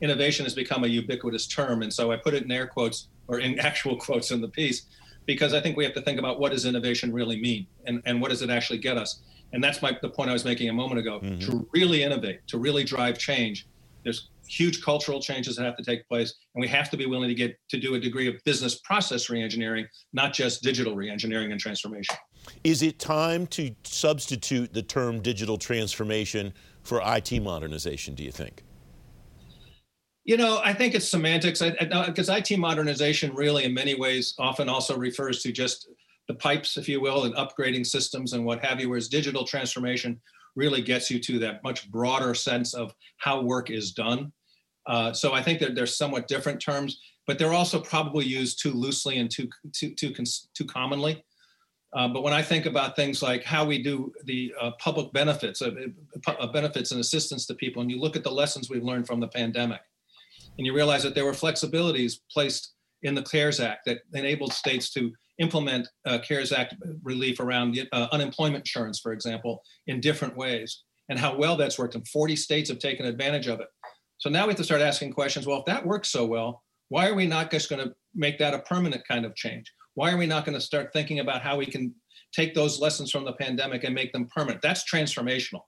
innovation 0.00 0.44
has 0.44 0.54
become 0.54 0.84
a 0.84 0.88
ubiquitous 0.88 1.46
term. 1.46 1.82
And 1.82 1.92
so 1.92 2.12
I 2.12 2.16
put 2.16 2.34
it 2.34 2.44
in 2.44 2.50
air 2.50 2.66
quotes 2.66 3.08
or 3.28 3.40
in 3.40 3.58
actual 3.70 3.96
quotes 3.96 4.30
in 4.30 4.40
the 4.40 4.48
piece 4.48 4.86
because 5.26 5.54
I 5.54 5.60
think 5.60 5.76
we 5.76 5.84
have 5.84 5.94
to 5.94 6.02
think 6.02 6.18
about 6.18 6.38
what 6.38 6.52
does 6.52 6.66
innovation 6.66 7.12
really 7.12 7.40
mean 7.40 7.66
and, 7.86 8.02
and 8.04 8.20
what 8.20 8.30
does 8.30 8.42
it 8.42 8.50
actually 8.50 8.78
get 8.78 8.96
us. 8.98 9.22
And 9.52 9.62
that's 9.62 9.80
my 9.80 9.96
the 10.02 10.08
point 10.08 10.30
I 10.30 10.32
was 10.32 10.44
making 10.44 10.68
a 10.68 10.72
moment 10.72 10.98
ago. 10.98 11.20
Mm-hmm. 11.20 11.38
To 11.50 11.68
really 11.72 12.02
innovate, 12.02 12.46
to 12.48 12.58
really 12.58 12.82
drive 12.82 13.18
change, 13.18 13.66
there's 14.02 14.28
huge 14.46 14.82
cultural 14.82 15.20
changes 15.20 15.56
that 15.56 15.64
have 15.64 15.76
to 15.76 15.84
take 15.84 16.06
place, 16.08 16.34
and 16.54 16.60
we 16.60 16.68
have 16.68 16.90
to 16.90 16.96
be 16.96 17.06
willing 17.06 17.28
to 17.28 17.34
get 17.34 17.56
to 17.68 17.78
do 17.78 17.94
a 17.94 18.00
degree 18.00 18.28
of 18.28 18.34
business 18.44 18.80
process 18.80 19.28
reengineering, 19.28 19.86
not 20.12 20.32
just 20.32 20.62
digital 20.62 20.94
reengineering 20.94 21.50
and 21.52 21.60
transformation. 21.60 22.16
Is 22.62 22.82
it 22.82 22.98
time 22.98 23.46
to 23.48 23.74
substitute 23.84 24.74
the 24.74 24.82
term 24.82 25.20
digital 25.20 25.56
transformation 25.56 26.52
for 26.82 27.00
IT 27.04 27.40
modernization? 27.40 28.14
Do 28.14 28.22
you 28.22 28.32
think? 28.32 28.62
You 30.24 30.38
know, 30.38 30.60
I 30.64 30.72
think 30.72 30.94
it's 30.94 31.08
semantics 31.08 31.60
because 31.60 32.30
IT 32.30 32.58
modernization 32.58 33.34
really, 33.34 33.64
in 33.64 33.74
many 33.74 33.94
ways, 33.94 34.34
often 34.38 34.70
also 34.70 34.96
refers 34.96 35.42
to 35.42 35.52
just 35.52 35.88
the 36.28 36.34
pipes, 36.34 36.78
if 36.78 36.88
you 36.88 37.00
will, 37.00 37.24
and 37.24 37.34
upgrading 37.34 37.86
systems 37.86 38.32
and 38.32 38.44
what 38.44 38.64
have 38.64 38.80
you, 38.80 38.88
whereas 38.88 39.08
digital 39.08 39.44
transformation 39.44 40.18
really 40.56 40.80
gets 40.80 41.10
you 41.10 41.18
to 41.18 41.38
that 41.40 41.62
much 41.62 41.90
broader 41.90 42.34
sense 42.34 42.72
of 42.72 42.94
how 43.18 43.42
work 43.42 43.70
is 43.70 43.92
done. 43.92 44.32
Uh, 44.86 45.12
so 45.12 45.34
I 45.34 45.42
think 45.42 45.60
that 45.60 45.74
they're 45.74 45.86
somewhat 45.86 46.26
different 46.26 46.60
terms, 46.60 47.00
but 47.26 47.38
they're 47.38 47.52
also 47.52 47.78
probably 47.80 48.24
used 48.24 48.62
too 48.62 48.72
loosely 48.72 49.18
and 49.18 49.30
too 49.30 49.48
too 49.72 49.94
too, 49.94 50.14
too 50.54 50.64
commonly. 50.64 51.22
Uh, 51.92 52.08
but 52.08 52.22
when 52.22 52.32
I 52.32 52.42
think 52.42 52.66
about 52.66 52.96
things 52.96 53.22
like 53.22 53.44
how 53.44 53.64
we 53.64 53.82
do 53.82 54.12
the 54.24 54.52
uh, 54.60 54.72
public 54.80 55.12
benefits, 55.12 55.62
uh, 55.62 55.70
uh 56.26 56.46
benefits 56.48 56.90
and 56.92 57.00
assistance 57.00 57.46
to 57.46 57.54
people, 57.54 57.82
and 57.82 57.90
you 57.90 58.00
look 58.00 58.16
at 58.16 58.24
the 58.24 58.30
lessons 58.30 58.68
we've 58.68 58.82
learned 58.82 59.06
from 59.06 59.20
the 59.20 59.28
pandemic, 59.28 59.80
and 60.58 60.66
you 60.66 60.74
realize 60.74 61.02
that 61.02 61.14
there 61.14 61.24
were 61.24 61.32
flexibilities 61.32 62.18
placed 62.30 62.74
in 63.02 63.14
the 63.14 63.22
CARES 63.22 63.60
Act 63.60 63.82
that 63.86 63.98
enabled 64.12 64.52
states 64.52 64.90
to 64.92 65.12
implement 65.38 65.88
uh, 66.06 66.18
CARES 66.26 66.52
Act 66.52 66.74
relief 67.02 67.40
around 67.40 67.78
uh, 67.92 68.08
unemployment 68.12 68.62
insurance, 68.62 69.00
for 69.00 69.12
example, 69.12 69.62
in 69.86 70.00
different 70.00 70.36
ways, 70.36 70.82
and 71.08 71.18
how 71.18 71.36
well 71.36 71.56
that's 71.56 71.78
worked. 71.78 71.94
And 71.94 72.06
40 72.08 72.36
states 72.36 72.70
have 72.70 72.78
taken 72.78 73.06
advantage 73.06 73.46
of 73.48 73.60
it. 73.60 73.68
So 74.18 74.30
now 74.30 74.44
we 74.44 74.50
have 74.50 74.56
to 74.58 74.64
start 74.64 74.80
asking 74.80 75.12
questions 75.12 75.46
well, 75.46 75.58
if 75.58 75.64
that 75.66 75.84
works 75.84 76.08
so 76.10 76.24
well, 76.24 76.62
why 76.88 77.08
are 77.08 77.14
we 77.14 77.26
not 77.26 77.50
just 77.50 77.68
going 77.68 77.86
to 77.86 77.94
make 78.14 78.38
that 78.38 78.54
a 78.54 78.60
permanent 78.60 79.06
kind 79.06 79.24
of 79.24 79.34
change? 79.34 79.70
Why 79.94 80.12
are 80.12 80.16
we 80.16 80.26
not 80.26 80.44
going 80.44 80.54
to 80.54 80.60
start 80.60 80.92
thinking 80.92 81.20
about 81.20 81.42
how 81.42 81.56
we 81.56 81.66
can 81.66 81.94
take 82.32 82.54
those 82.54 82.80
lessons 82.80 83.10
from 83.10 83.24
the 83.24 83.32
pandemic 83.34 83.84
and 83.84 83.94
make 83.94 84.12
them 84.12 84.28
permanent? 84.34 84.62
That's 84.62 84.90
transformational. 84.90 85.60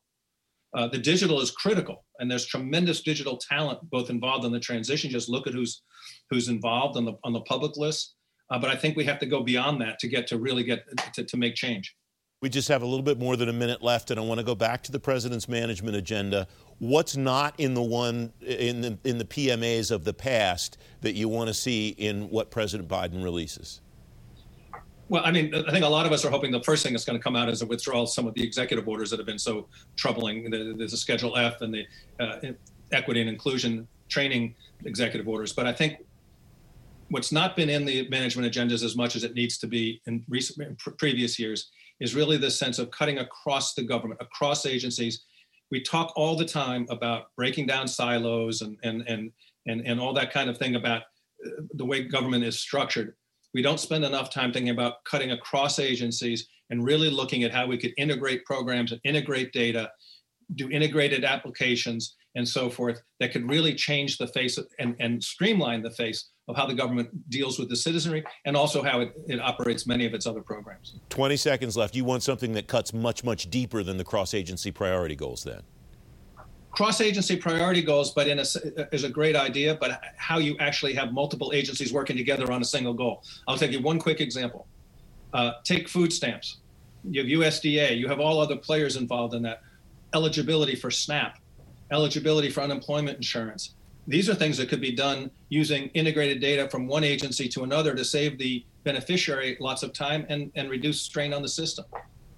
Uh, 0.74 0.88
the 0.88 0.98
digital 0.98 1.40
is 1.40 1.50
critical, 1.50 2.04
and 2.18 2.30
there's 2.30 2.46
tremendous 2.46 3.02
digital 3.02 3.38
talent 3.38 3.78
both 3.90 4.10
involved 4.10 4.44
in 4.44 4.52
the 4.52 4.60
transition. 4.60 5.10
Just 5.10 5.28
look 5.28 5.46
at 5.46 5.54
who's 5.54 5.82
who's 6.30 6.48
involved 6.48 6.96
on 6.96 7.04
the 7.04 7.14
on 7.24 7.32
the 7.32 7.40
public 7.42 7.76
list. 7.76 8.14
Uh, 8.50 8.58
but 8.58 8.70
I 8.70 8.76
think 8.76 8.96
we 8.96 9.04
have 9.04 9.18
to 9.20 9.26
go 9.26 9.42
beyond 9.42 9.80
that 9.80 9.98
to 10.00 10.08
get 10.08 10.26
to 10.28 10.38
really 10.38 10.62
get 10.62 10.84
to, 11.14 11.24
to 11.24 11.36
make 11.36 11.54
change. 11.54 11.94
We 12.42 12.50
just 12.50 12.68
have 12.68 12.82
a 12.82 12.86
little 12.86 13.02
bit 13.02 13.18
more 13.18 13.34
than 13.34 13.48
a 13.48 13.52
minute 13.52 13.82
left, 13.82 14.10
and 14.10 14.20
I 14.20 14.22
want 14.22 14.38
to 14.38 14.44
go 14.44 14.54
back 14.54 14.82
to 14.84 14.92
the 14.92 15.00
president's 15.00 15.48
management 15.48 15.96
agenda. 15.96 16.46
What's 16.78 17.16
not 17.16 17.58
in 17.58 17.72
the 17.74 17.82
one 17.82 18.32
in 18.40 18.82
the, 18.82 18.98
in 19.04 19.18
the 19.18 19.24
PMAs 19.24 19.90
of 19.90 20.04
the 20.04 20.12
past 20.12 20.76
that 21.00 21.14
you 21.14 21.28
want 21.28 21.48
to 21.48 21.54
see 21.54 21.88
in 21.88 22.28
what 22.28 22.50
President 22.50 22.88
Biden 22.88 23.24
releases? 23.24 23.80
Well, 25.08 25.22
I 25.24 25.30
mean, 25.30 25.54
I 25.54 25.70
think 25.70 25.84
a 25.84 25.88
lot 25.88 26.04
of 26.04 26.12
us 26.12 26.24
are 26.24 26.30
hoping 26.30 26.50
the 26.50 26.62
first 26.62 26.82
thing 26.82 26.92
that's 26.92 27.04
going 27.04 27.18
to 27.18 27.22
come 27.22 27.36
out 27.36 27.48
is 27.48 27.62
a 27.62 27.66
withdrawal 27.66 28.04
of 28.04 28.08
some 28.10 28.26
of 28.26 28.34
the 28.34 28.42
executive 28.42 28.88
orders 28.88 29.10
that 29.10 29.18
have 29.18 29.26
been 29.26 29.38
so 29.38 29.68
troubling. 29.94 30.50
There's 30.50 30.92
a 30.92 30.96
Schedule 30.96 31.36
F 31.36 31.60
and 31.60 31.72
the 31.72 31.86
uh, 32.18 32.52
equity 32.90 33.20
and 33.20 33.30
inclusion 33.30 33.86
training 34.08 34.56
executive 34.84 35.28
orders. 35.28 35.52
But 35.52 35.66
I 35.66 35.72
think 35.72 36.04
what's 37.10 37.30
not 37.30 37.54
been 37.54 37.68
in 37.68 37.84
the 37.84 38.08
management 38.08 38.52
agendas 38.52 38.82
as 38.82 38.96
much 38.96 39.14
as 39.14 39.22
it 39.22 39.34
needs 39.34 39.58
to 39.58 39.68
be 39.68 40.00
in 40.06 40.24
recent 40.28 40.66
in 40.66 40.76
previous 40.98 41.38
years 41.38 41.70
is 42.00 42.16
really 42.16 42.36
the 42.36 42.50
sense 42.50 42.80
of 42.80 42.90
cutting 42.90 43.18
across 43.18 43.74
the 43.74 43.82
government, 43.82 44.20
across 44.20 44.66
agencies. 44.66 45.24
We 45.70 45.82
talk 45.82 46.12
all 46.16 46.36
the 46.36 46.44
time 46.44 46.86
about 46.90 47.34
breaking 47.36 47.66
down 47.66 47.86
silos 47.86 48.62
and 48.62 48.76
and 48.82 49.02
and 49.06 49.30
and, 49.66 49.86
and 49.86 50.00
all 50.00 50.12
that 50.14 50.32
kind 50.32 50.50
of 50.50 50.58
thing 50.58 50.74
about 50.74 51.02
uh, 51.44 51.62
the 51.74 51.84
way 51.84 52.02
government 52.02 52.42
is 52.42 52.58
structured 52.58 53.14
we 53.56 53.62
don't 53.62 53.80
spend 53.80 54.04
enough 54.04 54.28
time 54.28 54.52
thinking 54.52 54.68
about 54.68 55.02
cutting 55.04 55.30
across 55.30 55.78
agencies 55.78 56.46
and 56.68 56.84
really 56.84 57.08
looking 57.08 57.42
at 57.42 57.50
how 57.50 57.66
we 57.66 57.78
could 57.78 57.94
integrate 57.96 58.44
programs 58.44 58.92
and 58.92 59.00
integrate 59.02 59.50
data, 59.50 59.90
do 60.56 60.68
integrated 60.68 61.24
applications 61.24 62.16
and 62.34 62.46
so 62.46 62.68
forth 62.68 63.00
that 63.18 63.32
could 63.32 63.48
really 63.48 63.74
change 63.74 64.18
the 64.18 64.26
face 64.26 64.58
and, 64.78 64.94
and 65.00 65.24
streamline 65.24 65.80
the 65.80 65.90
face 65.90 66.28
of 66.48 66.54
how 66.54 66.66
the 66.66 66.74
government 66.74 67.08
deals 67.30 67.58
with 67.58 67.70
the 67.70 67.76
citizenry 67.76 68.22
and 68.44 68.58
also 68.58 68.82
how 68.82 69.00
it, 69.00 69.12
it 69.26 69.40
operates 69.40 69.86
many 69.86 70.04
of 70.04 70.12
its 70.12 70.26
other 70.26 70.42
programs. 70.42 70.98
20 71.08 71.38
seconds 71.38 71.78
left. 71.78 71.96
You 71.96 72.04
want 72.04 72.22
something 72.22 72.52
that 72.52 72.68
cuts 72.68 72.92
much, 72.92 73.24
much 73.24 73.48
deeper 73.48 73.82
than 73.82 73.96
the 73.96 74.04
cross 74.04 74.34
agency 74.34 74.70
priority 74.70 75.16
goals 75.16 75.44
then? 75.44 75.62
Cross-agency 76.76 77.36
priority 77.36 77.80
goals, 77.80 78.12
but 78.12 78.28
in 78.28 78.38
a, 78.38 78.44
is 78.92 79.04
a 79.04 79.08
great 79.08 79.34
idea, 79.34 79.74
but 79.80 79.98
how 80.18 80.38
you 80.38 80.54
actually 80.60 80.92
have 80.92 81.10
multiple 81.10 81.50
agencies 81.54 81.90
working 81.90 82.18
together 82.18 82.52
on 82.52 82.60
a 82.60 82.64
single 82.66 82.92
goal. 82.92 83.24
I'll 83.48 83.56
take 83.56 83.72
you 83.72 83.80
one 83.80 83.98
quick 83.98 84.20
example. 84.20 84.66
Uh, 85.32 85.52
take 85.64 85.88
food 85.88 86.12
stamps. 86.12 86.58
You 87.10 87.22
have 87.22 87.30
USDA. 87.30 87.98
You 87.98 88.08
have 88.08 88.20
all 88.20 88.38
other 88.38 88.56
players 88.56 88.96
involved 88.96 89.32
in 89.32 89.42
that. 89.42 89.62
Eligibility 90.14 90.76
for 90.76 90.90
SNAP, 90.90 91.38
eligibility 91.90 92.50
for 92.50 92.60
unemployment 92.60 93.16
insurance. 93.16 93.74
These 94.06 94.28
are 94.28 94.34
things 94.34 94.58
that 94.58 94.68
could 94.68 94.82
be 94.82 94.92
done 94.92 95.30
using 95.48 95.88
integrated 95.94 96.40
data 96.42 96.68
from 96.68 96.86
one 96.86 97.04
agency 97.04 97.48
to 97.48 97.64
another 97.64 97.94
to 97.94 98.04
save 98.04 98.36
the 98.36 98.64
beneficiary 98.84 99.56
lots 99.60 99.82
of 99.82 99.94
time 99.94 100.26
and, 100.28 100.52
and 100.54 100.68
reduce 100.68 101.00
strain 101.00 101.32
on 101.32 101.40
the 101.40 101.48
system. 101.48 101.86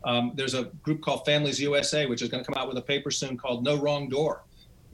Um, 0.05 0.33
there's 0.35 0.55
a 0.55 0.65
group 0.83 1.01
called 1.01 1.25
Families 1.25 1.61
USA, 1.61 2.07
which 2.07 2.23
is 2.23 2.29
going 2.29 2.43
to 2.43 2.51
come 2.51 2.61
out 2.61 2.69
with 2.69 2.79
a 2.79 2.83
paper 2.83 3.11
soon 3.11 3.37
called 3.37 3.65
No 3.65 3.77
Wrong 3.77 4.09
Door. 4.09 4.45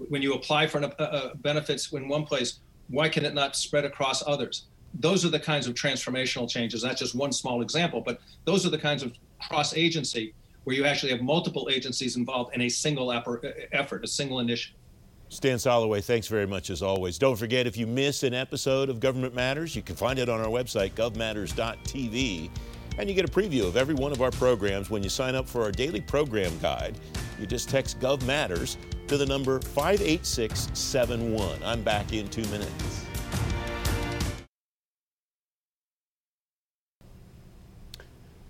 When 0.09 0.23
you 0.23 0.35
apply 0.35 0.67
for 0.67 0.79
an, 0.79 0.85
uh, 0.85 1.03
uh, 1.03 1.35
benefits 1.37 1.93
in 1.93 2.09
one 2.09 2.25
place, 2.25 2.61
why 2.89 3.09
can 3.09 3.25
it 3.25 3.35
not 3.35 3.57
spread 3.57 3.85
across 3.85 4.27
others? 4.27 4.67
Those 5.01 5.25
are 5.25 5.29
the 5.29 5.41
kinds 5.41 5.67
of 5.67 5.75
transformational 5.75 6.49
changes. 6.49 6.83
That's 6.83 7.01
just 7.01 7.15
one 7.15 7.33
small 7.33 7.63
example, 7.63 8.01
but 8.01 8.21
those 8.45 8.65
are 8.67 8.71
the 8.71 8.79
kinds 8.79 9.03
of 9.03 9.13
cross 9.49 9.75
agency 9.75 10.35
where 10.65 10.75
you 10.75 10.85
actually 10.85 11.13
have 11.13 11.21
multiple 11.21 11.69
agencies 11.71 12.17
involved 12.17 12.55
in 12.55 12.63
a 12.63 12.69
single 12.69 13.13
effort, 13.13 14.05
a 14.05 14.07
single 14.07 14.41
initiative. 14.41 14.79
Stan 15.29 15.57
Soloway, 15.57 16.03
thanks 16.03 16.27
very 16.27 16.47
much 16.47 16.71
as 16.71 16.83
always. 16.83 17.19
Don't 17.19 17.37
forget, 17.37 17.67
if 17.67 17.77
you 17.77 17.87
miss 17.87 18.23
an 18.23 18.35
episode 18.35 18.89
of 18.89 19.01
Government 19.01 19.35
Matters, 19.35 19.75
you 19.75 19.83
can 19.83 19.97
find 19.97 20.19
it 20.19 20.29
on 20.29 20.41
our 20.41 20.47
website, 20.47 20.93
govmatters.tv. 20.93 22.51
And 22.97 23.09
you 23.09 23.15
get 23.15 23.25
a 23.25 23.33
preview 23.33 23.67
of 23.67 23.77
every 23.77 23.95
one 23.95 24.13
of 24.13 24.23
our 24.23 24.31
programs 24.31 24.89
when 24.89 25.03
you 25.03 25.09
sign 25.09 25.35
up 25.35 25.49
for 25.49 25.63
our 25.63 25.73
daily 25.73 26.01
program 26.01 26.57
guide. 26.61 26.97
You 27.41 27.47
just 27.47 27.69
text 27.69 27.99
Gov 27.99 28.25
Matters 28.25 28.77
to 29.09 29.17
the 29.17 29.27
number 29.27 29.61
58671. 29.61 31.63
I'm 31.65 31.83
back 31.83 32.13
in 32.13 32.29
two 32.29 32.45
minutes. 32.45 33.05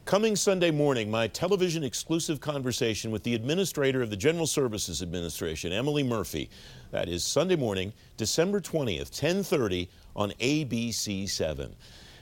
Coming 0.05 0.37
Sunday 0.37 0.71
morning, 0.71 1.11
my 1.11 1.27
television 1.27 1.83
exclusive 1.83 2.39
conversation 2.39 3.11
with 3.11 3.23
the 3.23 3.35
administrator 3.35 4.03
of 4.03 4.11
the 4.11 4.17
General 4.17 4.47
Services 4.47 5.01
Administration, 5.01 5.73
Emily 5.73 6.03
Murphy. 6.03 6.51
That 6.91 7.09
is 7.09 7.25
Sunday 7.25 7.57
morning, 7.57 7.95
December 8.19 8.61
20th, 8.61 9.11
10:30 9.11 9.89
on 10.15 10.33
ABC7. 10.39 11.75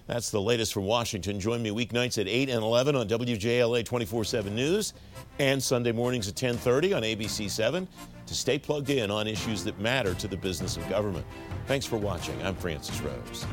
That's 0.07 0.31
the 0.31 0.41
latest 0.41 0.75
from 0.75 0.85
Washington. 0.85 1.41
Join 1.41 1.63
me 1.63 1.71
weeknights 1.71 2.21
at 2.21 2.29
8 2.29 2.49
and 2.51 2.63
11 2.63 2.97
on 2.97 3.09
WJLA 3.09 3.85
24/7 3.85 4.55
News 4.55 4.95
and 5.39 5.63
Sunday 5.63 5.93
mornings 5.93 6.29
at 6.29 6.37
10:30 6.37 6.93
on 6.93 7.03
ABC7 7.05 7.89
to 8.27 8.35
stay 8.35 8.59
plugged 8.59 8.91
in 8.91 9.11
on 9.11 9.27
issues 9.27 9.65
that 9.65 9.79
matter 9.79 10.15
to 10.15 10.29
the 10.29 10.37
business 10.37 10.77
of 10.77 10.89
government. 10.89 11.25
Thanks 11.67 11.87
for 11.87 11.97
watching. 11.97 12.41
I'm 12.43 12.57
Francis 12.57 13.01
Rose. 13.01 13.47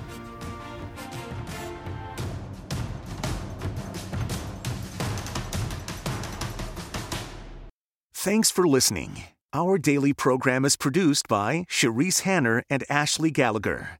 Thanks 8.13 8.51
for 8.51 8.67
listening. 8.67 9.23
Our 9.53 9.77
daily 9.77 10.13
program 10.13 10.65
is 10.65 10.75
produced 10.75 11.27
by 11.29 11.65
Cherise 11.69 12.23
Hanner 12.23 12.63
and 12.69 12.83
Ashley 12.89 13.31
Gallagher. 13.31 13.99